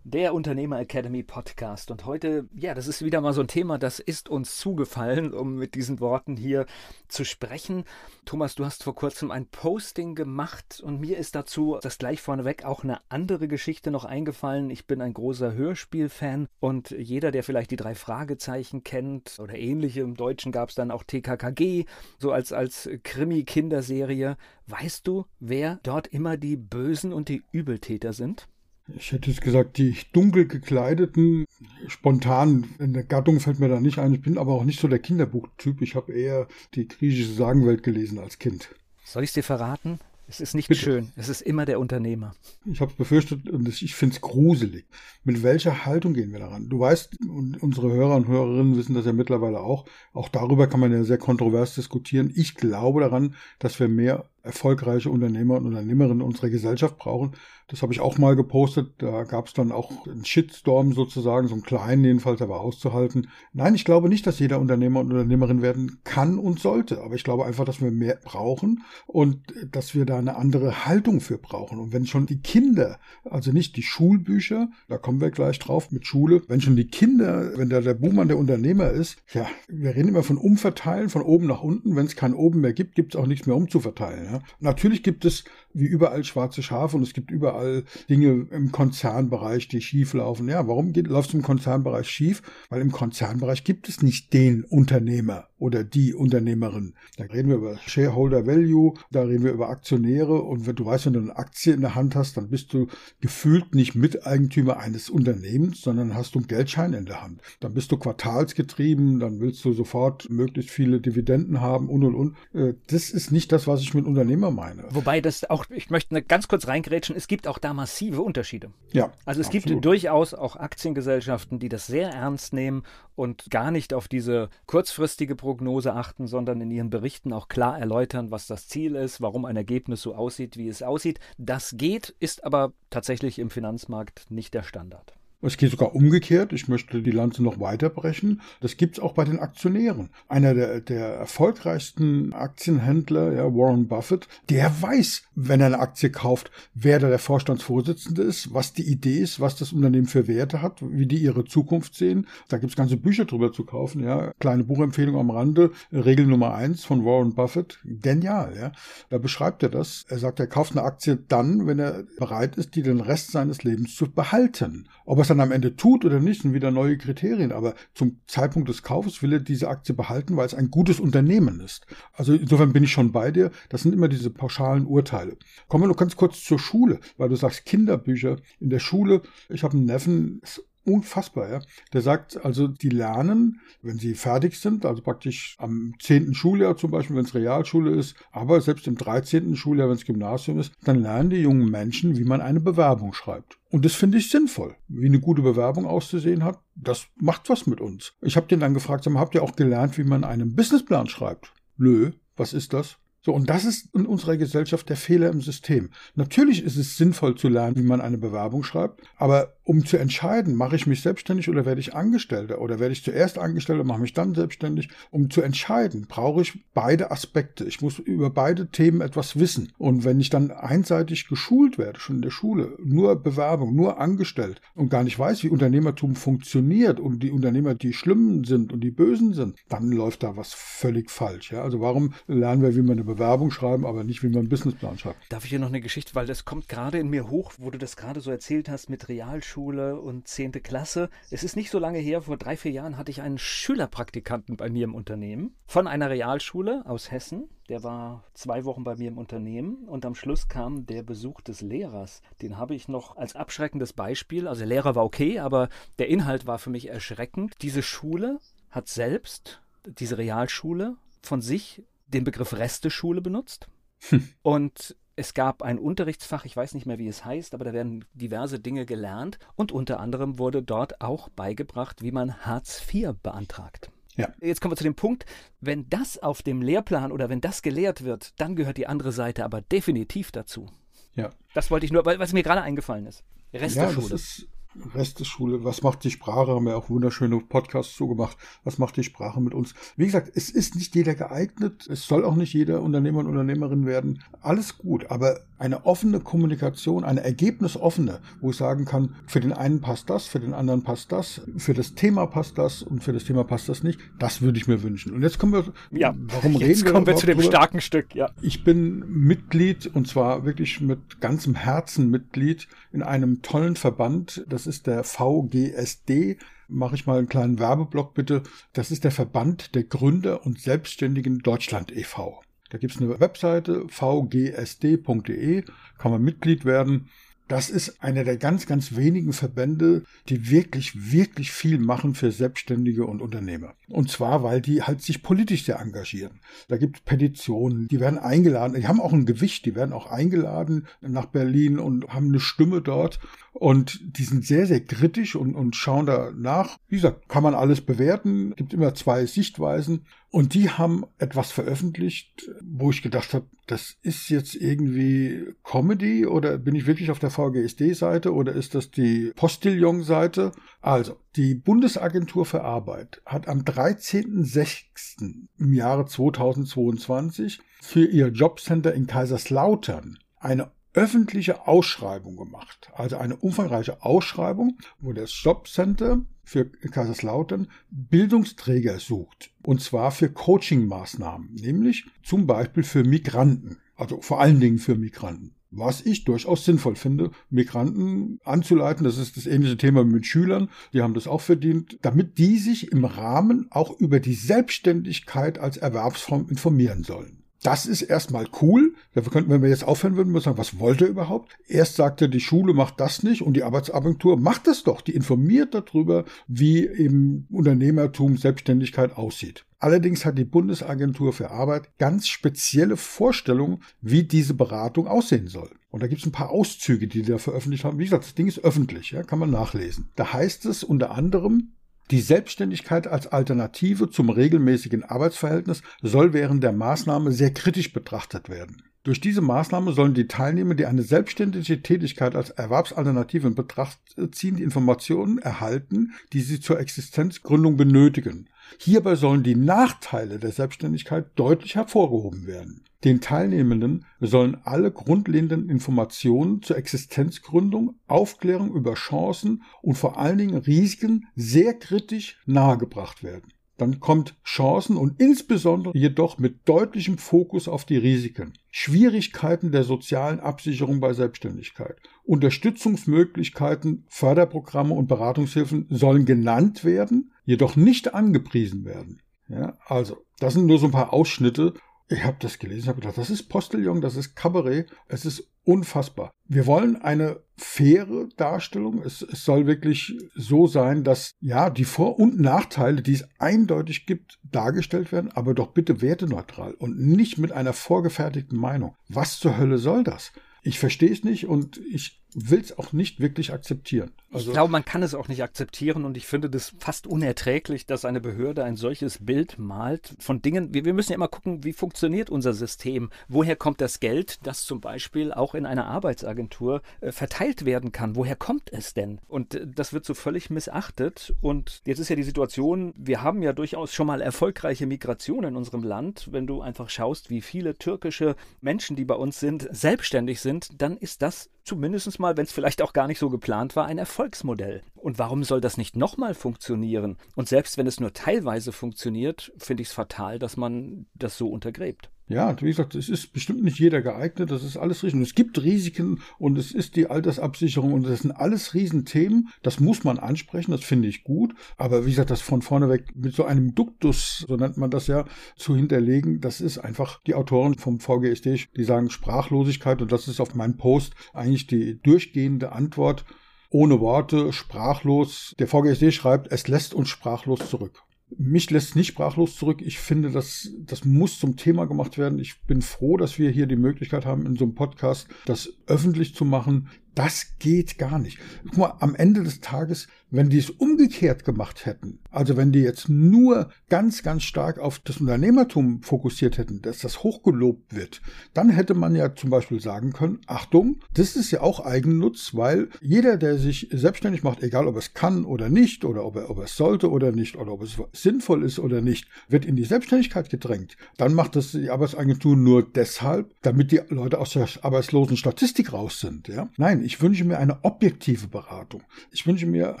Der 0.06 0.34
Unternehmer 0.34 0.78
Academy 0.80 1.22
Podcast. 1.22 1.90
Und 1.90 2.04
heute, 2.04 2.46
ja, 2.54 2.74
das 2.74 2.88
ist 2.88 3.02
wieder 3.02 3.22
mal 3.22 3.32
so 3.32 3.40
ein 3.40 3.48
Thema, 3.48 3.78
das 3.78 4.00
ist 4.00 4.28
uns 4.28 4.58
zugefallen, 4.58 5.32
um 5.32 5.54
mit 5.56 5.74
diesen 5.74 5.98
Worten 5.98 6.36
hier 6.36 6.66
zu 7.08 7.24
sprechen. 7.24 7.84
Thomas, 8.26 8.54
du 8.54 8.66
hast 8.66 8.84
vor 8.84 8.94
kurzem 8.94 9.30
ein 9.30 9.46
Posting 9.46 10.14
gemacht 10.14 10.82
und 10.84 11.00
mir 11.00 11.16
ist 11.16 11.34
dazu, 11.34 11.78
das 11.80 11.96
gleich 11.96 12.20
vorneweg, 12.20 12.66
auch 12.66 12.84
eine 12.84 12.98
andere 13.08 13.48
Geschichte 13.48 13.90
noch 13.90 14.04
eingefallen. 14.04 14.68
Ich 14.68 14.86
bin 14.86 15.00
ein 15.00 15.14
großer 15.14 15.54
Hörspielfan 15.54 16.48
und 16.60 16.90
jeder, 16.90 17.30
der 17.30 17.42
vielleicht 17.42 17.70
die 17.70 17.76
drei 17.76 17.94
Fragezeichen 17.94 18.84
kennt 18.84 19.38
oder 19.38 19.54
ähnliche, 19.54 20.02
im 20.02 20.16
Deutschen 20.16 20.52
gab 20.52 20.68
es 20.68 20.74
dann 20.74 20.90
auch 20.90 21.04
TKKG, 21.04 21.86
so 22.18 22.30
als, 22.30 22.52
als 22.52 22.90
Krimi-Kinderserie. 23.04 24.36
Weißt 24.66 25.06
du, 25.06 25.24
wer 25.40 25.80
dort 25.82 26.08
immer 26.08 26.36
die 26.36 26.56
Bösen 26.56 27.14
und 27.14 27.30
die 27.30 27.42
Übeltäter 27.52 28.12
sind? 28.12 28.48
Ich 28.96 29.12
hätte 29.12 29.30
jetzt 29.30 29.40
gesagt, 29.40 29.78
die 29.78 29.96
dunkel 30.12 30.46
gekleideten, 30.46 31.46
spontan, 31.88 32.66
in 32.78 32.92
der 32.92 33.04
Gattung 33.04 33.40
fällt 33.40 33.58
mir 33.58 33.68
da 33.68 33.80
nicht 33.80 33.98
ein. 33.98 34.12
Ich 34.12 34.20
bin 34.20 34.36
aber 34.36 34.52
auch 34.52 34.64
nicht 34.64 34.78
so 34.78 34.88
der 34.88 34.98
Kinderbuchtyp. 34.98 35.80
Ich 35.80 35.94
habe 35.94 36.12
eher 36.12 36.48
die 36.74 36.86
griechische 36.86 37.32
Sagenwelt 37.32 37.82
gelesen 37.82 38.18
als 38.18 38.38
Kind. 38.38 38.68
Soll 39.04 39.22
ich 39.22 39.30
es 39.30 39.34
dir 39.34 39.42
verraten? 39.42 40.00
Es 40.26 40.40
ist 40.40 40.54
nicht 40.54 40.68
Bitte. 40.68 40.80
schön. 40.80 41.12
Es 41.16 41.28
ist 41.28 41.42
immer 41.42 41.66
der 41.66 41.78
Unternehmer. 41.78 42.34
Ich 42.64 42.80
habe 42.80 42.90
es 42.90 42.96
befürchtet 42.96 43.48
und 43.48 43.68
ich 43.68 43.94
finde 43.94 44.14
es 44.14 44.20
gruselig. 44.22 44.86
Mit 45.22 45.42
welcher 45.42 45.84
Haltung 45.84 46.14
gehen 46.14 46.32
wir 46.32 46.38
daran? 46.38 46.68
Du 46.68 46.80
weißt, 46.80 47.20
und 47.28 47.62
unsere 47.62 47.92
Hörer 47.92 48.16
und 48.16 48.28
Hörerinnen 48.28 48.76
wissen 48.76 48.94
das 48.94 49.04
ja 49.04 49.12
mittlerweile 49.12 49.60
auch. 49.60 49.84
Auch 50.12 50.28
darüber 50.28 50.66
kann 50.66 50.80
man 50.80 50.92
ja 50.92 51.04
sehr 51.04 51.18
kontrovers 51.18 51.74
diskutieren. 51.74 52.32
Ich 52.34 52.54
glaube 52.54 53.00
daran, 53.00 53.34
dass 53.58 53.78
wir 53.80 53.88
mehr 53.88 54.30
erfolgreiche 54.44 55.10
Unternehmer 55.10 55.56
und 55.56 55.66
Unternehmerinnen 55.66 56.22
unserer 56.22 56.50
Gesellschaft 56.50 56.98
brauchen. 56.98 57.32
Das 57.68 57.80
habe 57.80 57.94
ich 57.94 58.00
auch 58.00 58.18
mal 58.18 58.36
gepostet. 58.36 58.92
Da 58.98 59.24
gab 59.24 59.46
es 59.46 59.54
dann 59.54 59.72
auch 59.72 60.06
einen 60.06 60.26
Shitstorm 60.26 60.92
sozusagen, 60.92 61.48
so 61.48 61.54
einen 61.54 61.62
kleinen 61.62 62.04
jedenfalls, 62.04 62.42
aber 62.42 62.60
auszuhalten. 62.60 63.28
Nein, 63.54 63.74
ich 63.74 63.86
glaube 63.86 64.10
nicht, 64.10 64.26
dass 64.26 64.38
jeder 64.38 64.60
Unternehmer 64.60 65.00
und 65.00 65.10
Unternehmerin 65.12 65.62
werden 65.62 66.00
kann 66.04 66.38
und 66.38 66.60
sollte. 66.60 67.00
Aber 67.02 67.14
ich 67.14 67.24
glaube 67.24 67.46
einfach, 67.46 67.64
dass 67.64 67.80
wir 67.80 67.90
mehr 67.90 68.18
brauchen 68.22 68.82
und 69.06 69.40
dass 69.72 69.94
wir 69.94 70.04
da 70.04 70.18
eine 70.18 70.36
andere 70.36 70.84
Haltung 70.84 71.22
für 71.22 71.38
brauchen. 71.38 71.78
Und 71.78 71.94
wenn 71.94 72.06
schon 72.06 72.26
die 72.26 72.40
Kinder, 72.40 72.98
also 73.24 73.50
nicht 73.50 73.76
die 73.76 73.82
Schulbücher, 73.82 74.68
da 74.88 74.98
kommen 74.98 75.22
wir 75.22 75.30
gleich 75.30 75.58
drauf 75.58 75.90
mit 75.90 76.06
Schule, 76.06 76.42
wenn 76.48 76.60
schon 76.60 76.76
die 76.76 76.88
Kinder, 76.88 77.56
wenn 77.56 77.70
da 77.70 77.80
der 77.80 77.94
Buhmann 77.94 78.28
der 78.28 78.36
Unternehmer 78.36 78.90
ist, 78.90 79.16
ja, 79.32 79.46
wir 79.68 79.96
reden 79.96 80.10
immer 80.10 80.22
von 80.22 80.36
Umverteilen, 80.36 81.08
von 81.08 81.22
oben 81.22 81.46
nach 81.46 81.62
unten. 81.62 81.96
Wenn 81.96 82.04
es 82.04 82.14
kein 82.14 82.34
oben 82.34 82.60
mehr 82.60 82.74
gibt, 82.74 82.94
gibt 82.94 83.14
es 83.14 83.20
auch 83.20 83.26
nichts 83.26 83.46
mehr 83.46 83.56
umzuverteilen. 83.56 84.33
Natürlich 84.60 85.02
gibt 85.02 85.24
es 85.24 85.44
wie 85.74 85.86
überall 85.86 86.24
schwarze 86.24 86.62
Schafe 86.62 86.96
und 86.96 87.02
es 87.02 87.12
gibt 87.12 87.30
überall 87.30 87.84
Dinge 88.08 88.46
im 88.50 88.72
Konzernbereich, 88.72 89.68
die 89.68 89.80
schief 89.80 90.14
laufen. 90.14 90.48
Ja, 90.48 90.66
warum 90.66 90.92
läuft 90.94 91.30
es 91.30 91.34
im 91.34 91.42
Konzernbereich 91.42 92.08
schief? 92.08 92.42
Weil 92.70 92.80
im 92.80 92.92
Konzernbereich 92.92 93.64
gibt 93.64 93.88
es 93.88 94.02
nicht 94.02 94.32
den 94.32 94.64
Unternehmer 94.64 95.48
oder 95.58 95.82
die 95.82 96.14
Unternehmerin. 96.14 96.94
Da 97.16 97.24
reden 97.24 97.48
wir 97.48 97.56
über 97.56 97.78
Shareholder 97.86 98.46
Value, 98.46 98.94
da 99.10 99.22
reden 99.22 99.44
wir 99.44 99.52
über 99.52 99.70
Aktionäre 99.70 100.42
und 100.42 100.66
wenn 100.66 100.76
du 100.76 100.84
weißt, 100.84 101.06
wenn 101.06 101.14
du 101.14 101.20
eine 101.20 101.36
Aktie 101.36 101.72
in 101.72 101.80
der 101.80 101.94
Hand 101.94 102.14
hast, 102.14 102.36
dann 102.36 102.50
bist 102.50 102.72
du 102.72 102.88
gefühlt 103.20 103.74
nicht 103.74 103.94
Miteigentümer 103.94 104.78
eines 104.78 105.08
Unternehmens, 105.08 105.80
sondern 105.80 106.14
hast 106.14 106.34
du 106.34 106.40
einen 106.40 106.48
Geldschein 106.48 106.92
in 106.92 107.06
der 107.06 107.22
Hand. 107.22 107.40
Dann 107.60 107.74
bist 107.74 107.90
du 107.92 107.96
quartalsgetrieben, 107.96 109.20
dann 109.20 109.40
willst 109.40 109.64
du 109.64 109.72
sofort 109.72 110.28
möglichst 110.28 110.70
viele 110.70 111.00
Dividenden 111.00 111.60
haben 111.60 111.88
und 111.88 112.04
und 112.04 112.14
und. 112.14 112.36
Äh, 112.52 112.74
das 112.88 113.10
ist 113.10 113.32
nicht 113.32 113.50
das, 113.50 113.66
was 113.66 113.80
ich 113.80 113.94
mit 113.94 114.04
Unternehmer 114.04 114.50
meine. 114.50 114.84
Wobei 114.90 115.20
das 115.20 115.48
auch, 115.48 115.63
ich 115.70 115.90
möchte 115.90 116.22
ganz 116.22 116.48
kurz 116.48 116.66
reingrätschen, 116.66 117.16
es 117.16 117.28
gibt 117.28 117.46
auch 117.46 117.58
da 117.58 117.74
massive 117.74 118.22
Unterschiede. 118.22 118.70
Ja. 118.92 119.12
Also 119.24 119.40
es 119.40 119.48
absolut. 119.48 119.66
gibt 119.66 119.84
durchaus 119.84 120.34
auch 120.34 120.56
Aktiengesellschaften, 120.56 121.58
die 121.58 121.68
das 121.68 121.86
sehr 121.86 122.10
ernst 122.10 122.52
nehmen 122.52 122.84
und 123.16 123.50
gar 123.50 123.70
nicht 123.70 123.94
auf 123.94 124.08
diese 124.08 124.48
kurzfristige 124.66 125.36
Prognose 125.36 125.94
achten, 125.94 126.26
sondern 126.26 126.60
in 126.60 126.70
ihren 126.70 126.90
Berichten 126.90 127.32
auch 127.32 127.48
klar 127.48 127.78
erläutern, 127.78 128.30
was 128.30 128.46
das 128.46 128.68
Ziel 128.68 128.96
ist, 128.96 129.20
warum 129.20 129.44
ein 129.44 129.56
Ergebnis 129.56 130.02
so 130.02 130.14
aussieht, 130.14 130.56
wie 130.56 130.68
es 130.68 130.82
aussieht. 130.82 131.20
Das 131.38 131.74
geht, 131.76 132.14
ist 132.20 132.44
aber 132.44 132.72
tatsächlich 132.90 133.38
im 133.38 133.50
Finanzmarkt 133.50 134.30
nicht 134.30 134.54
der 134.54 134.62
Standard. 134.62 135.14
Es 135.44 135.56
geht 135.56 135.70
sogar 135.70 135.94
umgekehrt. 135.94 136.52
Ich 136.52 136.68
möchte 136.68 137.02
die 137.02 137.10
Lanze 137.10 137.42
noch 137.42 137.60
weiter 137.60 137.90
brechen. 137.90 138.40
Das 138.60 138.76
gibt 138.76 138.96
es 138.96 139.02
auch 139.02 139.12
bei 139.12 139.24
den 139.24 139.38
Aktionären. 139.38 140.08
Einer 140.28 140.54
der, 140.54 140.80
der 140.80 141.06
erfolgreichsten 141.06 142.32
Aktienhändler, 142.32 143.32
ja, 143.32 143.44
Warren 143.44 143.86
Buffett, 143.86 144.26
der 144.48 144.72
weiß, 144.80 145.24
wenn 145.34 145.60
er 145.60 145.66
eine 145.66 145.78
Aktie 145.80 146.10
kauft, 146.10 146.50
wer 146.74 146.98
da 146.98 147.08
der 147.08 147.18
Vorstandsvorsitzende 147.18 148.22
ist, 148.22 148.54
was 148.54 148.72
die 148.72 148.90
Idee 148.90 149.18
ist, 149.18 149.40
was 149.40 149.56
das 149.56 149.72
Unternehmen 149.72 150.06
für 150.06 150.26
Werte 150.28 150.62
hat, 150.62 150.78
wie 150.80 151.06
die 151.06 151.18
ihre 151.18 151.44
Zukunft 151.44 151.94
sehen. 151.94 152.26
Da 152.48 152.58
gibt 152.58 152.70
es 152.70 152.76
ganze 152.76 152.96
Bücher 152.96 153.26
drüber 153.26 153.52
zu 153.52 153.64
kaufen. 153.64 154.02
Ja. 154.02 154.32
Kleine 154.40 154.64
Buchempfehlung 154.64 155.16
am 155.16 155.30
Rande. 155.30 155.72
Regel 155.92 156.26
Nummer 156.26 156.54
eins 156.54 156.84
von 156.84 157.04
Warren 157.04 157.34
Buffett. 157.34 157.80
Genial. 157.84 158.54
Ja. 158.58 158.72
Da 159.10 159.18
beschreibt 159.18 159.62
er 159.62 159.68
das. 159.68 160.04
Er 160.08 160.18
sagt, 160.18 160.40
er 160.40 160.46
kauft 160.46 160.72
eine 160.72 160.82
Aktie 160.82 161.18
dann, 161.28 161.66
wenn 161.66 161.78
er 161.78 162.04
bereit 162.18 162.56
ist, 162.56 162.74
die 162.74 162.82
den 162.82 163.00
Rest 163.00 163.32
seines 163.32 163.62
Lebens 163.62 163.94
zu 163.94 164.10
behalten. 164.10 164.88
Ob 165.04 165.18
er 165.18 165.24
dann 165.34 165.48
am 165.48 165.52
Ende 165.52 165.76
tut 165.76 166.04
oder 166.04 166.20
nicht, 166.20 166.42
sind 166.42 166.54
wieder 166.54 166.70
neue 166.70 166.96
Kriterien. 166.96 167.52
Aber 167.52 167.74
zum 167.94 168.20
Zeitpunkt 168.26 168.68
des 168.68 168.82
Kaufes 168.82 169.22
will 169.22 169.32
er 169.32 169.40
diese 169.40 169.68
Aktie 169.68 169.94
behalten, 169.94 170.36
weil 170.36 170.46
es 170.46 170.54
ein 170.54 170.70
gutes 170.70 171.00
Unternehmen 171.00 171.60
ist. 171.60 171.86
Also 172.12 172.34
insofern 172.34 172.72
bin 172.72 172.84
ich 172.84 172.92
schon 172.92 173.12
bei 173.12 173.30
dir. 173.30 173.50
Das 173.68 173.82
sind 173.82 173.92
immer 173.92 174.08
diese 174.08 174.30
pauschalen 174.30 174.86
Urteile. 174.86 175.36
Kommen 175.68 175.84
wir 175.84 175.88
noch 175.88 175.96
ganz 175.96 176.16
kurz 176.16 176.42
zur 176.44 176.58
Schule, 176.58 177.00
weil 177.16 177.28
du 177.28 177.36
sagst 177.36 177.64
Kinderbücher. 177.66 178.36
In 178.60 178.70
der 178.70 178.78
Schule, 178.78 179.22
ich 179.48 179.62
habe 179.62 179.76
einen 179.76 179.86
Neffen, 179.86 180.40
unfassbar, 180.84 181.50
ja. 181.50 181.60
Der 181.92 182.02
sagt 182.02 182.44
also, 182.44 182.68
die 182.68 182.90
lernen, 182.90 183.60
wenn 183.82 183.98
sie 183.98 184.14
fertig 184.14 184.58
sind, 184.58 184.84
also 184.84 185.02
praktisch 185.02 185.56
am 185.58 185.94
zehnten 185.98 186.34
Schuljahr 186.34 186.76
zum 186.76 186.90
Beispiel, 186.90 187.16
wenn 187.16 187.24
es 187.24 187.34
Realschule 187.34 187.90
ist, 187.90 188.16
aber 188.32 188.60
selbst 188.60 188.86
im 188.86 188.96
dreizehnten 188.96 189.56
Schuljahr, 189.56 189.88
wenn 189.88 189.96
es 189.96 190.04
Gymnasium 190.04 190.58
ist, 190.58 190.72
dann 190.84 191.00
lernen 191.00 191.30
die 191.30 191.36
jungen 191.36 191.70
Menschen, 191.70 192.18
wie 192.18 192.24
man 192.24 192.40
eine 192.40 192.60
Bewerbung 192.60 193.12
schreibt. 193.12 193.58
Und 193.74 193.84
das 193.84 193.94
finde 193.94 194.18
ich 194.18 194.30
sinnvoll. 194.30 194.76
Wie 194.86 195.06
eine 195.06 195.18
gute 195.18 195.42
Bewerbung 195.42 195.84
auszusehen 195.84 196.44
hat, 196.44 196.60
das 196.76 197.08
macht 197.16 197.50
was 197.50 197.66
mit 197.66 197.80
uns. 197.80 198.12
Ich 198.22 198.36
habe 198.36 198.46
den 198.46 198.60
dann 198.60 198.72
gefragt, 198.72 199.04
habt 199.04 199.34
ihr 199.34 199.42
auch 199.42 199.56
gelernt, 199.56 199.98
wie 199.98 200.04
man 200.04 200.22
einen 200.22 200.54
Businessplan 200.54 201.08
schreibt? 201.08 201.52
Nö, 201.76 202.12
was 202.36 202.52
ist 202.52 202.72
das? 202.72 202.98
So, 203.20 203.34
und 203.34 203.50
das 203.50 203.64
ist 203.64 203.92
in 203.92 204.06
unserer 204.06 204.36
Gesellschaft 204.36 204.88
der 204.88 204.96
Fehler 204.96 205.28
im 205.28 205.40
System. 205.40 205.90
Natürlich 206.14 206.62
ist 206.62 206.76
es 206.76 206.96
sinnvoll 206.96 207.34
zu 207.34 207.48
lernen, 207.48 207.74
wie 207.74 207.82
man 207.82 208.00
eine 208.00 208.16
Bewerbung 208.16 208.62
schreibt, 208.62 209.02
aber 209.16 209.53
um 209.64 209.84
zu 209.84 209.96
entscheiden, 209.96 210.54
mache 210.54 210.76
ich 210.76 210.86
mich 210.86 211.00
selbstständig 211.00 211.48
oder 211.48 211.64
werde 211.64 211.80
ich 211.80 211.94
Angestellter 211.94 212.60
oder 212.60 212.78
werde 212.78 212.92
ich 212.92 213.02
zuerst 213.02 213.38
Angestellter, 213.38 213.82
mache 213.84 214.00
mich 214.00 214.12
dann 214.12 214.34
selbstständig, 214.34 214.90
um 215.10 215.30
zu 215.30 215.40
entscheiden, 215.40 216.06
brauche 216.06 216.42
ich 216.42 216.58
beide 216.74 217.10
Aspekte. 217.10 217.64
Ich 217.64 217.80
muss 217.80 217.98
über 217.98 218.30
beide 218.30 218.66
Themen 218.66 219.00
etwas 219.00 219.38
wissen. 219.38 219.72
Und 219.78 220.04
wenn 220.04 220.20
ich 220.20 220.28
dann 220.28 220.50
einseitig 220.50 221.28
geschult 221.28 221.78
werde, 221.78 221.98
schon 221.98 222.16
in 222.16 222.22
der 222.22 222.30
Schule, 222.30 222.76
nur 222.82 223.16
Bewerbung, 223.16 223.74
nur 223.74 223.98
angestellt 223.98 224.60
und 224.74 224.90
gar 224.90 225.02
nicht 225.02 225.18
weiß, 225.18 225.42
wie 225.42 225.48
Unternehmertum 225.48 226.14
funktioniert 226.14 227.00
und 227.00 227.22
die 227.22 227.30
Unternehmer 227.30 227.74
die 227.74 227.94
Schlimmen 227.94 228.44
sind 228.44 228.72
und 228.72 228.80
die 228.80 228.90
Bösen 228.90 229.32
sind, 229.32 229.56
dann 229.68 229.90
läuft 229.90 230.22
da 230.22 230.36
was 230.36 230.52
völlig 230.52 231.10
falsch. 231.10 231.52
Ja? 231.52 231.62
Also 231.62 231.80
warum 231.80 232.12
lernen 232.26 232.62
wir, 232.62 232.76
wie 232.76 232.82
man 232.82 232.92
eine 232.92 233.04
Bewerbung 233.04 233.50
schreiben, 233.50 233.86
aber 233.86 234.04
nicht, 234.04 234.22
wie 234.22 234.28
man 234.28 234.40
einen 234.40 234.48
Businessplan 234.50 234.98
schreibt? 234.98 235.20
Darf 235.30 235.44
ich 235.44 235.50
hier 235.50 235.58
noch 235.58 235.68
eine 235.68 235.80
Geschichte, 235.80 236.14
weil 236.14 236.26
das 236.26 236.44
kommt 236.44 236.68
gerade 236.68 236.98
in 236.98 237.08
mir 237.08 237.30
hoch, 237.30 237.52
wo 237.58 237.70
du 237.70 237.78
das 237.78 237.96
gerade 237.96 238.20
so 238.20 238.30
erzählt 238.30 238.68
hast 238.68 238.90
mit 238.90 239.08
Realschule 239.08 239.53
Grundschule 239.54 240.00
und 240.00 240.26
10. 240.26 240.50
Klasse. 240.64 241.10
Es 241.30 241.44
ist 241.44 241.54
nicht 241.54 241.70
so 241.70 241.78
lange 241.78 241.98
her, 241.98 242.22
vor 242.22 242.36
drei, 242.36 242.56
vier 242.56 242.72
Jahren 242.72 242.98
hatte 242.98 243.12
ich 243.12 243.22
einen 243.22 243.38
Schülerpraktikanten 243.38 244.56
bei 244.56 244.68
mir 244.68 244.82
im 244.84 244.96
Unternehmen 244.96 245.54
von 245.66 245.86
einer 245.86 246.10
Realschule 246.10 246.82
aus 246.86 247.12
Hessen. 247.12 247.48
Der 247.68 247.84
war 247.84 248.24
zwei 248.34 248.64
Wochen 248.64 248.82
bei 248.82 248.96
mir 248.96 249.08
im 249.08 249.16
Unternehmen 249.16 249.86
und 249.86 250.04
am 250.04 250.16
Schluss 250.16 250.48
kam 250.48 250.86
der 250.86 251.04
Besuch 251.04 251.40
des 251.40 251.60
Lehrers. 251.60 252.20
Den 252.42 252.58
habe 252.58 252.74
ich 252.74 252.88
noch 252.88 253.16
als 253.16 253.36
abschreckendes 253.36 253.92
Beispiel. 253.92 254.48
Also 254.48 254.60
der 254.60 254.68
Lehrer 254.68 254.96
war 254.96 255.04
okay, 255.04 255.38
aber 255.38 255.68
der 256.00 256.08
Inhalt 256.08 256.46
war 256.46 256.58
für 256.58 256.70
mich 256.70 256.88
erschreckend. 256.88 257.54
Diese 257.62 257.82
Schule 257.82 258.40
hat 258.70 258.88
selbst 258.88 259.62
diese 259.86 260.18
Realschule 260.18 260.96
von 261.22 261.40
sich 261.40 261.84
den 262.08 262.24
Begriff 262.24 262.54
Resteschule 262.54 263.20
benutzt. 263.20 263.68
Hm. 264.08 264.28
Und 264.42 264.96
es 265.16 265.34
gab 265.34 265.62
ein 265.62 265.78
Unterrichtsfach, 265.78 266.44
ich 266.44 266.56
weiß 266.56 266.74
nicht 266.74 266.86
mehr, 266.86 266.98
wie 266.98 267.08
es 267.08 267.24
heißt, 267.24 267.54
aber 267.54 267.64
da 267.64 267.72
werden 267.72 268.04
diverse 268.14 268.58
Dinge 268.58 268.86
gelernt. 268.86 269.38
Und 269.54 269.72
unter 269.72 270.00
anderem 270.00 270.38
wurde 270.38 270.62
dort 270.62 271.00
auch 271.00 271.28
beigebracht, 271.28 272.02
wie 272.02 272.12
man 272.12 272.44
Hartz 272.44 272.82
IV 272.92 273.12
beantragt. 273.22 273.90
Ja. 274.16 274.28
Jetzt 274.40 274.60
kommen 274.60 274.72
wir 274.72 274.76
zu 274.76 274.84
dem 274.84 274.94
Punkt, 274.94 275.26
wenn 275.60 275.88
das 275.88 276.18
auf 276.18 276.42
dem 276.42 276.62
Lehrplan 276.62 277.12
oder 277.12 277.28
wenn 277.28 277.40
das 277.40 277.62
gelehrt 277.62 278.04
wird, 278.04 278.40
dann 278.40 278.54
gehört 278.54 278.76
die 278.76 278.86
andere 278.86 279.12
Seite 279.12 279.44
aber 279.44 279.60
definitiv 279.60 280.30
dazu. 280.30 280.68
Ja. 281.14 281.30
Das 281.52 281.70
wollte 281.70 281.86
ich 281.86 281.92
nur, 281.92 282.04
weil 282.04 282.18
was 282.18 282.32
mir 282.32 282.42
gerade 282.42 282.62
eingefallen 282.62 283.06
ist. 283.06 283.24
Rest 283.52 283.76
ja, 283.76 283.86
der 283.86 283.92
Schule. 283.92 284.08
Das 284.08 284.20
ist, 284.20 284.48
Rest 284.94 285.20
der 285.20 285.24
Schule, 285.24 285.64
was 285.64 285.82
macht 285.82 286.04
die 286.04 286.10
Sprache? 286.10 286.52
Haben 286.52 286.66
wir 286.66 286.76
auch 286.76 286.90
wunderschöne 286.90 287.40
Podcasts 287.40 287.96
zugemacht. 287.96 288.36
Was 288.64 288.78
macht 288.78 288.96
die 288.96 289.04
Sprache 289.04 289.40
mit 289.40 289.54
uns? 289.54 289.74
Wie 289.96 290.06
gesagt, 290.06 290.32
es 290.34 290.50
ist 290.50 290.74
nicht 290.74 290.94
jeder 290.94 291.14
geeignet. 291.14 291.86
Es 291.88 292.06
soll 292.06 292.24
auch 292.24 292.34
nicht 292.34 292.52
jeder 292.52 292.82
Unternehmer 292.82 293.20
und 293.20 293.26
Unternehmerin 293.26 293.86
werden. 293.86 294.22
Alles 294.40 294.78
gut. 294.78 295.10
Aber 295.10 295.40
eine 295.58 295.86
offene 295.86 296.20
Kommunikation, 296.20 297.04
eine 297.04 297.22
ergebnisoffene, 297.22 298.20
wo 298.40 298.50
ich 298.50 298.56
sagen 298.56 298.84
kann, 298.84 299.14
für 299.26 299.40
den 299.40 299.52
einen 299.52 299.80
passt 299.80 300.10
das, 300.10 300.26
für 300.26 300.40
den 300.40 300.52
anderen 300.52 300.82
passt 300.82 301.12
das, 301.12 301.40
für 301.56 301.74
das 301.74 301.94
Thema 301.94 302.26
passt 302.26 302.58
das 302.58 302.82
und 302.82 303.02
für 303.02 303.12
das 303.12 303.24
Thema 303.24 303.44
passt 303.44 303.68
das 303.68 303.82
nicht. 303.82 304.00
Das 304.18 304.42
würde 304.42 304.58
ich 304.58 304.66
mir 304.66 304.82
wünschen. 304.82 305.14
Und 305.14 305.22
jetzt 305.22 305.38
kommen 305.38 305.52
wir, 305.52 305.72
ja, 305.90 306.14
warum 306.28 306.56
reden 306.56 306.68
jetzt 306.68 306.84
wir? 306.84 306.92
kommen 306.92 307.06
wir 307.06 307.16
zu 307.16 307.26
dem 307.26 307.38
drüber? 307.38 307.48
starken 307.48 307.80
Stück, 307.80 308.14
ja. 308.14 308.30
Ich 308.42 308.64
bin 308.64 309.04
Mitglied 309.08 309.86
und 309.86 310.08
zwar 310.08 310.44
wirklich 310.44 310.80
mit 310.80 311.20
ganzem 311.20 311.54
Herzen 311.54 312.10
Mitglied 312.10 312.68
in 312.92 313.02
einem 313.02 313.42
tollen 313.42 313.76
Verband. 313.76 314.44
Das 314.48 314.63
ist 314.66 314.86
der 314.86 315.04
VGSD. 315.04 316.38
Mache 316.68 316.94
ich 316.94 317.06
mal 317.06 317.18
einen 317.18 317.28
kleinen 317.28 317.58
Werbeblock 317.58 318.14
bitte. 318.14 318.42
Das 318.72 318.90
ist 318.90 319.04
der 319.04 319.10
Verband 319.10 319.74
der 319.74 319.84
Gründer 319.84 320.44
und 320.44 320.60
Selbstständigen 320.60 321.40
Deutschland 321.40 321.94
e.V. 321.94 322.40
Da 322.70 322.78
gibt 322.78 322.94
es 322.94 323.00
eine 323.00 323.20
Webseite 323.20 323.86
vgsd.de, 323.88 325.64
kann 325.98 326.10
man 326.10 326.22
Mitglied 326.22 326.64
werden. 326.64 327.08
Das 327.46 327.68
ist 327.68 328.02
einer 328.02 328.24
der 328.24 328.38
ganz, 328.38 328.64
ganz 328.66 328.96
wenigen 328.96 329.34
Verbände, 329.34 330.04
die 330.30 330.50
wirklich, 330.50 331.12
wirklich 331.12 331.52
viel 331.52 331.78
machen 331.78 332.14
für 332.14 332.32
Selbstständige 332.32 333.04
und 333.04 333.20
Unternehmer. 333.20 333.74
Und 333.88 334.10
zwar, 334.10 334.42
weil 334.42 334.62
die 334.62 334.82
halt 334.82 335.02
sich 335.02 335.22
politisch 335.22 335.64
sehr 335.64 335.78
engagieren. 335.78 336.40
Da 336.68 336.78
gibt 336.78 336.96
es 336.96 337.02
Petitionen, 337.02 337.86
die 337.88 338.00
werden 338.00 338.18
eingeladen, 338.18 338.80
die 338.80 338.88
haben 338.88 339.00
auch 339.00 339.12
ein 339.12 339.26
Gewicht, 339.26 339.66
die 339.66 339.74
werden 339.74 339.92
auch 339.92 340.06
eingeladen 340.06 340.86
nach 341.02 341.26
Berlin 341.26 341.78
und 341.78 342.08
haben 342.08 342.28
eine 342.28 342.40
Stimme 342.40 342.80
dort. 342.80 343.20
Und 343.52 344.00
die 344.18 344.24
sind 344.24 344.44
sehr, 344.44 344.66
sehr 344.66 344.80
kritisch 344.80 345.36
und, 345.36 345.54
und 345.54 345.76
schauen 345.76 346.06
da 346.06 346.32
nach. 346.34 346.78
Wie 346.88 346.96
gesagt, 346.96 347.28
kann 347.28 347.42
man 347.42 347.54
alles 347.54 347.82
bewerten, 347.82 348.54
gibt 348.56 348.72
immer 348.72 348.94
zwei 348.94 349.26
Sichtweisen. 349.26 350.06
Und 350.34 350.54
die 350.54 350.68
haben 350.68 351.04
etwas 351.18 351.52
veröffentlicht, 351.52 352.50
wo 352.60 352.90
ich 352.90 353.02
gedacht 353.02 353.34
habe, 353.34 353.46
das 353.68 353.94
ist 354.02 354.30
jetzt 354.30 354.56
irgendwie 354.56 355.54
Comedy 355.62 356.26
oder 356.26 356.58
bin 356.58 356.74
ich 356.74 356.88
wirklich 356.88 357.12
auf 357.12 357.20
der 357.20 357.30
VGSD-Seite 357.30 358.34
oder 358.34 358.52
ist 358.52 358.74
das 358.74 358.90
die 358.90 359.32
Postillon-Seite? 359.36 360.50
Also, 360.80 361.20
die 361.36 361.54
Bundesagentur 361.54 362.46
für 362.46 362.64
Arbeit 362.64 363.22
hat 363.24 363.46
am 363.46 363.60
13.06. 363.60 365.46
im 365.56 365.72
Jahre 365.72 366.04
2022 366.04 367.60
für 367.80 368.04
ihr 368.04 368.26
Jobcenter 368.30 368.92
in 368.92 369.06
Kaiserslautern 369.06 370.18
eine 370.40 370.72
öffentliche 370.94 371.66
Ausschreibung 371.66 372.36
gemacht. 372.36 372.90
Also 372.94 373.16
eine 373.16 373.36
umfangreiche 373.36 374.02
Ausschreibung, 374.02 374.78
wo 375.00 375.12
das 375.12 375.32
Jobcenter 375.42 376.24
für 376.44 376.66
Kaiserslautern 376.66 377.68
Bildungsträger 377.90 378.98
sucht. 378.98 379.50
Und 379.62 379.80
zwar 379.80 380.10
für 380.10 380.30
Coaching-Maßnahmen, 380.30 381.54
nämlich 381.54 382.06
zum 382.22 382.46
Beispiel 382.46 382.84
für 382.84 383.04
Migranten. 383.04 383.78
Also 383.96 384.20
vor 384.20 384.40
allen 384.40 384.60
Dingen 384.60 384.78
für 384.78 384.96
Migranten. 384.96 385.54
Was 385.76 386.02
ich 386.06 386.24
durchaus 386.24 386.64
sinnvoll 386.64 386.94
finde, 386.94 387.32
Migranten 387.50 388.38
anzuleiten, 388.44 389.02
das 389.02 389.18
ist 389.18 389.36
das 389.36 389.46
ähnliche 389.46 389.76
Thema 389.76 390.04
mit 390.04 390.24
Schülern, 390.24 390.68
die 390.92 391.02
haben 391.02 391.14
das 391.14 391.26
auch 391.26 391.40
verdient, 391.40 391.98
damit 392.02 392.38
die 392.38 392.58
sich 392.58 392.92
im 392.92 393.04
Rahmen 393.04 393.66
auch 393.70 393.98
über 393.98 394.20
die 394.20 394.34
Selbstständigkeit 394.34 395.58
als 395.58 395.76
Erwerbsform 395.76 396.46
informieren 396.48 397.02
sollen. 397.02 397.43
Das 397.64 397.86
ist 397.86 398.02
erstmal 398.02 398.46
cool. 398.60 398.94
Dafür 399.14 399.32
könnten, 399.32 399.62
wir 399.62 399.68
jetzt 399.70 399.88
aufhören 399.88 400.16
würden, 400.16 400.34
wir 400.34 400.42
sagen, 400.42 400.58
was 400.58 400.78
wollte 400.78 401.06
er 401.06 401.10
überhaupt? 401.10 401.56
Erst 401.66 401.96
sagte, 401.96 402.28
die 402.28 402.40
Schule 402.40 402.74
macht 402.74 403.00
das 403.00 403.22
nicht 403.22 403.40
und 403.40 403.54
die 403.54 403.62
Arbeitsagentur 403.62 404.38
macht 404.38 404.66
das 404.66 404.82
doch. 404.84 405.00
Die 405.00 405.14
informiert 405.14 405.74
darüber, 405.74 406.26
wie 406.46 406.86
eben 406.86 407.46
Unternehmertum, 407.50 408.36
Selbstständigkeit 408.36 409.16
aussieht. 409.16 409.64
Allerdings 409.78 410.26
hat 410.26 410.36
die 410.36 410.44
Bundesagentur 410.44 411.32
für 411.32 411.52
Arbeit 411.52 411.96
ganz 411.96 412.28
spezielle 412.28 412.98
Vorstellungen, 412.98 413.82
wie 414.02 414.24
diese 414.24 414.52
Beratung 414.52 415.06
aussehen 415.06 415.48
soll. 415.48 415.70
Und 415.88 416.02
da 416.02 416.06
gibt 416.06 416.20
es 416.20 416.26
ein 416.26 416.32
paar 416.32 416.50
Auszüge, 416.50 417.08
die 417.08 417.22
die 417.22 417.30
da 417.30 417.38
veröffentlicht 417.38 417.84
haben. 417.84 417.98
Wie 417.98 418.04
gesagt, 418.04 418.24
das 418.24 418.34
Ding 418.34 418.46
ist 418.46 418.62
öffentlich, 418.62 419.12
ja, 419.12 419.22
kann 419.22 419.38
man 419.38 419.50
nachlesen. 419.50 420.10
Da 420.16 420.34
heißt 420.34 420.66
es 420.66 420.84
unter 420.84 421.12
anderem, 421.12 421.72
die 422.10 422.20
Selbstständigkeit 422.20 423.06
als 423.06 423.26
Alternative 423.26 424.10
zum 424.10 424.30
regelmäßigen 424.30 425.04
Arbeitsverhältnis 425.04 425.82
soll 426.02 426.32
während 426.32 426.62
der 426.62 426.72
Maßnahme 426.72 427.32
sehr 427.32 427.52
kritisch 427.52 427.92
betrachtet 427.92 428.48
werden. 428.48 428.82
Durch 429.04 429.20
diese 429.20 429.42
Maßnahme 429.42 429.92
sollen 429.92 430.14
die 430.14 430.28
Teilnehmer, 430.28 430.74
die 430.74 430.86
eine 430.86 431.02
selbstständige 431.02 431.82
Tätigkeit 431.82 432.34
als 432.34 432.48
Erwerbsalternative 432.48 433.48
in 433.48 433.54
Betracht 433.54 433.98
ziehen, 434.32 434.56
die 434.56 434.62
Informationen 434.62 435.36
erhalten, 435.36 436.14
die 436.32 436.40
sie 436.40 436.58
zur 436.58 436.80
Existenzgründung 436.80 437.76
benötigen. 437.76 438.48
Hierbei 438.78 439.14
sollen 439.14 439.42
die 439.42 439.56
Nachteile 439.56 440.38
der 440.38 440.52
Selbstständigkeit 440.52 441.26
deutlich 441.34 441.74
hervorgehoben 441.74 442.46
werden. 442.46 442.82
Den 443.04 443.20
Teilnehmenden 443.20 444.06
sollen 444.20 444.56
alle 444.64 444.90
grundlegenden 444.90 445.68
Informationen 445.68 446.62
zur 446.62 446.78
Existenzgründung, 446.78 447.96
Aufklärung 448.06 448.74
über 448.74 448.94
Chancen 448.94 449.64
und 449.82 449.96
vor 449.96 450.18
allen 450.18 450.38
Dingen 450.38 450.56
Risiken 450.56 451.26
sehr 451.36 451.74
kritisch 451.74 452.38
nahegebracht 452.46 453.22
werden. 453.22 453.53
Dann 453.76 453.98
kommt 453.98 454.36
Chancen 454.44 454.96
und 454.96 455.20
insbesondere 455.20 455.96
jedoch 455.96 456.38
mit 456.38 456.68
deutlichem 456.68 457.18
Fokus 457.18 457.66
auf 457.66 457.84
die 457.84 457.96
Risiken. 457.96 458.52
Schwierigkeiten 458.70 459.72
der 459.72 459.82
sozialen 459.82 460.40
Absicherung 460.40 461.00
bei 461.00 461.12
Selbstständigkeit. 461.12 461.96
Unterstützungsmöglichkeiten, 462.24 464.04
Förderprogramme 464.08 464.94
und 464.94 465.08
Beratungshilfen 465.08 465.86
sollen 465.90 466.24
genannt 466.24 466.84
werden, 466.84 467.32
jedoch 467.44 467.76
nicht 467.76 468.14
angepriesen 468.14 468.84
werden. 468.84 469.20
Ja, 469.48 469.76
also, 469.86 470.24
das 470.38 470.54
sind 470.54 470.66
nur 470.66 470.78
so 470.78 470.86
ein 470.86 470.92
paar 470.92 471.12
Ausschnitte 471.12 471.74
ich 472.08 472.24
habe 472.24 472.36
das 472.40 472.58
gelesen, 472.58 472.88
habe 472.88 473.00
gedacht, 473.00 473.18
das 473.18 473.30
ist 473.30 473.44
Postillon, 473.44 474.00
das 474.00 474.16
ist 474.16 474.34
Kabarett, 474.34 474.90
es 475.08 475.24
ist 475.24 475.50
unfassbar. 475.64 476.30
Wir 476.46 476.66
wollen 476.66 476.96
eine 477.00 477.40
faire 477.56 478.28
Darstellung. 478.36 479.02
Es, 479.02 479.22
es 479.22 479.44
soll 479.44 479.66
wirklich 479.66 480.18
so 480.34 480.66
sein, 480.66 481.04
dass 481.04 481.32
ja 481.40 481.70
die 481.70 481.84
Vor- 481.84 482.18
und 482.18 482.38
Nachteile, 482.38 483.00
die 483.00 483.14
es 483.14 483.28
eindeutig 483.38 484.06
gibt, 484.06 484.38
dargestellt 484.42 485.12
werden, 485.12 485.32
aber 485.32 485.54
doch 485.54 485.68
bitte 485.68 486.02
werteneutral 486.02 486.74
und 486.74 486.98
nicht 486.98 487.38
mit 487.38 487.52
einer 487.52 487.72
vorgefertigten 487.72 488.58
Meinung. 488.58 488.94
Was 489.08 489.38
zur 489.38 489.56
Hölle 489.56 489.78
soll 489.78 490.04
das? 490.04 490.32
Ich 490.62 490.78
verstehe 490.78 491.12
es 491.12 491.24
nicht 491.24 491.46
und 491.46 491.78
ich 491.78 492.23
will 492.34 492.60
es 492.60 492.76
auch 492.78 492.92
nicht 492.92 493.20
wirklich 493.20 493.52
akzeptieren. 493.52 494.12
Also 494.32 494.48
ich 494.48 494.52
glaube, 494.52 494.72
man 494.72 494.84
kann 494.84 495.02
es 495.02 495.14
auch 495.14 495.28
nicht 495.28 495.42
akzeptieren 495.42 496.04
und 496.04 496.16
ich 496.16 496.26
finde 496.26 496.50
das 496.50 496.74
fast 496.78 497.06
unerträglich, 497.06 497.86
dass 497.86 498.04
eine 498.04 498.20
Behörde 498.20 498.64
ein 498.64 498.76
solches 498.76 499.24
Bild 499.24 499.58
malt 499.58 500.16
von 500.18 500.42
Dingen. 500.42 500.74
Wir, 500.74 500.84
wir 500.84 500.92
müssen 500.92 501.12
ja 501.12 501.16
immer 501.16 501.28
gucken, 501.28 501.62
wie 501.62 501.72
funktioniert 501.72 502.30
unser 502.30 502.52
System? 502.52 503.10
Woher 503.28 503.54
kommt 503.54 503.80
das 503.80 504.00
Geld, 504.00 504.40
das 504.42 504.64
zum 504.64 504.80
Beispiel 504.80 505.32
auch 505.32 505.54
in 505.54 505.66
einer 505.66 505.86
Arbeitsagentur 505.86 506.82
äh, 507.00 507.12
verteilt 507.12 507.64
werden 507.64 507.92
kann? 507.92 508.16
Woher 508.16 508.34
kommt 508.34 508.72
es 508.72 508.92
denn? 508.92 509.20
Und 509.28 509.54
äh, 509.54 509.66
das 509.66 509.92
wird 509.92 510.04
so 510.04 510.14
völlig 510.14 510.50
missachtet. 510.50 511.32
Und 511.40 511.80
jetzt 511.86 512.00
ist 512.00 512.08
ja 512.08 512.16
die 512.16 512.24
Situation, 512.24 512.92
wir 512.96 513.22
haben 513.22 513.42
ja 513.42 513.52
durchaus 513.52 513.94
schon 513.94 514.08
mal 514.08 514.20
erfolgreiche 514.20 514.86
Migration 514.86 515.44
in 515.44 515.54
unserem 515.54 515.84
Land. 515.84 516.28
Wenn 516.32 516.48
du 516.48 516.60
einfach 516.60 516.90
schaust, 516.90 517.30
wie 517.30 517.40
viele 517.40 517.76
türkische 517.76 518.34
Menschen, 518.60 518.96
die 518.96 519.04
bei 519.04 519.14
uns 519.14 519.38
sind, 519.38 519.68
selbstständig 519.70 520.40
sind, 520.40 520.70
dann 520.82 520.96
ist 520.96 521.22
das 521.22 521.50
zumindest 521.64 522.18
mal, 522.18 522.36
wenn 522.36 522.44
es 522.44 522.52
vielleicht 522.52 522.82
auch 522.82 522.92
gar 522.92 523.06
nicht 523.06 523.18
so 523.18 523.30
geplant 523.30 523.76
war, 523.76 523.86
ein 523.86 523.98
Erfolgsmodell. 523.98 524.82
Und 524.94 525.18
warum 525.18 525.44
soll 525.44 525.60
das 525.60 525.76
nicht 525.76 525.96
nochmal 525.96 526.34
funktionieren? 526.34 527.16
Und 527.34 527.48
selbst 527.48 527.78
wenn 527.78 527.86
es 527.86 528.00
nur 528.00 528.12
teilweise 528.12 528.72
funktioniert, 528.72 529.52
finde 529.58 529.82
ich 529.82 529.88
es 529.88 529.94
fatal, 529.94 530.38
dass 530.38 530.56
man 530.56 531.06
das 531.14 531.36
so 531.36 531.48
untergräbt. 531.48 532.10
Ja, 532.26 532.56
wie 532.62 532.68
gesagt, 532.68 532.94
es 532.94 533.10
ist 533.10 533.34
bestimmt 533.34 533.62
nicht 533.62 533.78
jeder 533.78 534.00
geeignet, 534.00 534.50
das 534.50 534.64
ist 534.64 534.78
alles 534.78 535.02
richtig. 535.02 535.18
Und 535.18 535.26
es 535.26 535.34
gibt 535.34 535.62
Risiken 535.62 536.22
und 536.38 536.56
es 536.56 536.72
ist 536.72 536.96
die 536.96 537.10
Altersabsicherung 537.10 537.92
und 537.92 538.04
das 538.04 538.20
sind 538.20 538.32
alles 538.32 538.72
Riesenthemen. 538.72 539.50
Das 539.62 539.78
muss 539.78 540.04
man 540.04 540.18
ansprechen, 540.18 540.70
das 540.70 540.82
finde 540.82 541.08
ich 541.08 541.22
gut. 541.22 541.54
Aber 541.76 542.06
wie 542.06 542.10
gesagt, 542.10 542.30
das 542.30 542.40
von 542.40 542.62
vorne 542.62 542.88
weg 542.88 543.14
mit 543.14 543.34
so 543.34 543.44
einem 543.44 543.74
Duktus, 543.74 544.46
so 544.48 544.56
nennt 544.56 544.78
man 544.78 544.90
das 544.90 545.06
ja, 545.06 545.26
zu 545.56 545.76
hinterlegen, 545.76 546.40
das 546.40 546.62
ist 546.62 546.78
einfach 546.78 547.20
die 547.24 547.34
Autoren 547.34 547.74
vom 547.74 548.00
VGSD, 548.00 548.68
die 548.74 548.84
sagen 548.84 549.10
Sprachlosigkeit 549.10 550.00
und 550.00 550.10
das 550.10 550.26
ist 550.26 550.40
auf 550.40 550.54
meinem 550.54 550.78
Post 550.78 551.12
eigentlich 551.34 551.66
die 551.66 552.00
durchgehende 552.00 552.72
Antwort 552.72 553.26
ohne 553.68 554.00
Worte, 554.00 554.52
sprachlos. 554.54 555.54
Der 555.58 555.66
VGSD 555.66 556.10
schreibt, 556.10 556.50
es 556.50 556.68
lässt 556.68 556.94
uns 556.94 557.10
sprachlos 557.10 557.68
zurück 557.68 558.02
mich 558.38 558.70
lässt 558.70 558.96
nicht 558.96 559.08
sprachlos 559.08 559.56
zurück. 559.56 559.82
Ich 559.82 559.98
finde, 559.98 560.30
das, 560.30 560.70
das 560.78 561.04
muss 561.04 561.38
zum 561.38 561.56
Thema 561.56 561.86
gemacht 561.86 562.18
werden. 562.18 562.38
Ich 562.38 562.60
bin 562.62 562.82
froh, 562.82 563.16
dass 563.16 563.38
wir 563.38 563.50
hier 563.50 563.66
die 563.66 563.76
Möglichkeit 563.76 564.26
haben, 564.26 564.46
in 564.46 564.56
so 564.56 564.64
einem 564.64 564.74
Podcast 564.74 565.28
das 565.44 565.72
öffentlich 565.86 566.34
zu 566.34 566.44
machen. 566.44 566.88
Das 567.14 567.58
geht 567.58 567.98
gar 567.98 568.18
nicht. 568.18 568.38
Guck 568.64 568.76
mal, 568.76 568.94
am 569.00 569.14
Ende 569.14 569.42
des 569.42 569.60
Tages, 569.60 570.08
wenn 570.30 570.50
die 570.50 570.58
es 570.58 570.70
umgekehrt 570.70 571.44
gemacht 571.44 571.86
hätten, 571.86 572.18
also 572.32 572.56
wenn 572.56 572.72
die 572.72 572.80
jetzt 572.80 573.08
nur 573.08 573.70
ganz, 573.88 574.24
ganz 574.24 574.42
stark 574.42 574.80
auf 574.80 574.98
das 574.98 575.18
Unternehmertum 575.18 576.02
fokussiert 576.02 576.58
hätten, 576.58 576.82
dass 576.82 576.98
das 576.98 577.22
hochgelobt 577.22 577.94
wird, 577.94 578.20
dann 578.52 578.68
hätte 578.68 578.94
man 578.94 579.14
ja 579.14 579.36
zum 579.36 579.50
Beispiel 579.50 579.80
sagen 579.80 580.12
können, 580.12 580.40
Achtung, 580.46 580.98
das 581.12 581.36
ist 581.36 581.52
ja 581.52 581.60
auch 581.60 581.78
Eigennutz, 581.78 582.54
weil 582.54 582.88
jeder, 583.00 583.36
der 583.36 583.58
sich 583.58 583.88
selbstständig 583.92 584.42
macht, 584.42 584.64
egal 584.64 584.88
ob 584.88 584.96
es 584.96 585.14
kann 585.14 585.44
oder 585.44 585.68
nicht, 585.68 586.04
oder 586.04 586.24
ob 586.24 586.34
er, 586.34 586.50
ob 586.50 586.58
er 586.58 586.64
es 586.64 586.76
sollte 586.76 587.10
oder 587.10 587.30
nicht, 587.30 587.56
oder 587.56 587.70
ob 587.70 587.82
es 587.82 587.96
sinnvoll 588.12 588.64
ist 588.64 588.80
oder 588.80 589.00
nicht, 589.00 589.28
wird 589.48 589.64
in 589.64 589.76
die 589.76 589.84
Selbstständigkeit 589.84 590.50
gedrängt. 590.50 590.96
Dann 591.16 591.34
macht 591.34 591.54
das 591.54 591.70
die 591.70 591.90
Arbeitsagentur 591.90 592.56
nur 592.56 592.82
deshalb, 592.82 593.54
damit 593.62 593.92
die 593.92 594.00
Leute 594.08 594.40
aus 594.40 594.50
der 594.54 594.68
arbeitslosen 594.82 595.36
Statistik 595.36 595.92
raus 595.92 596.18
sind. 596.18 596.48
Ja? 596.48 596.68
Nein, 596.76 597.03
ich 597.04 597.20
wünsche 597.20 597.44
mir 597.44 597.58
eine 597.58 597.84
objektive 597.84 598.48
Beratung. 598.48 599.02
Ich 599.30 599.46
wünsche 599.46 599.66
mir 599.66 600.00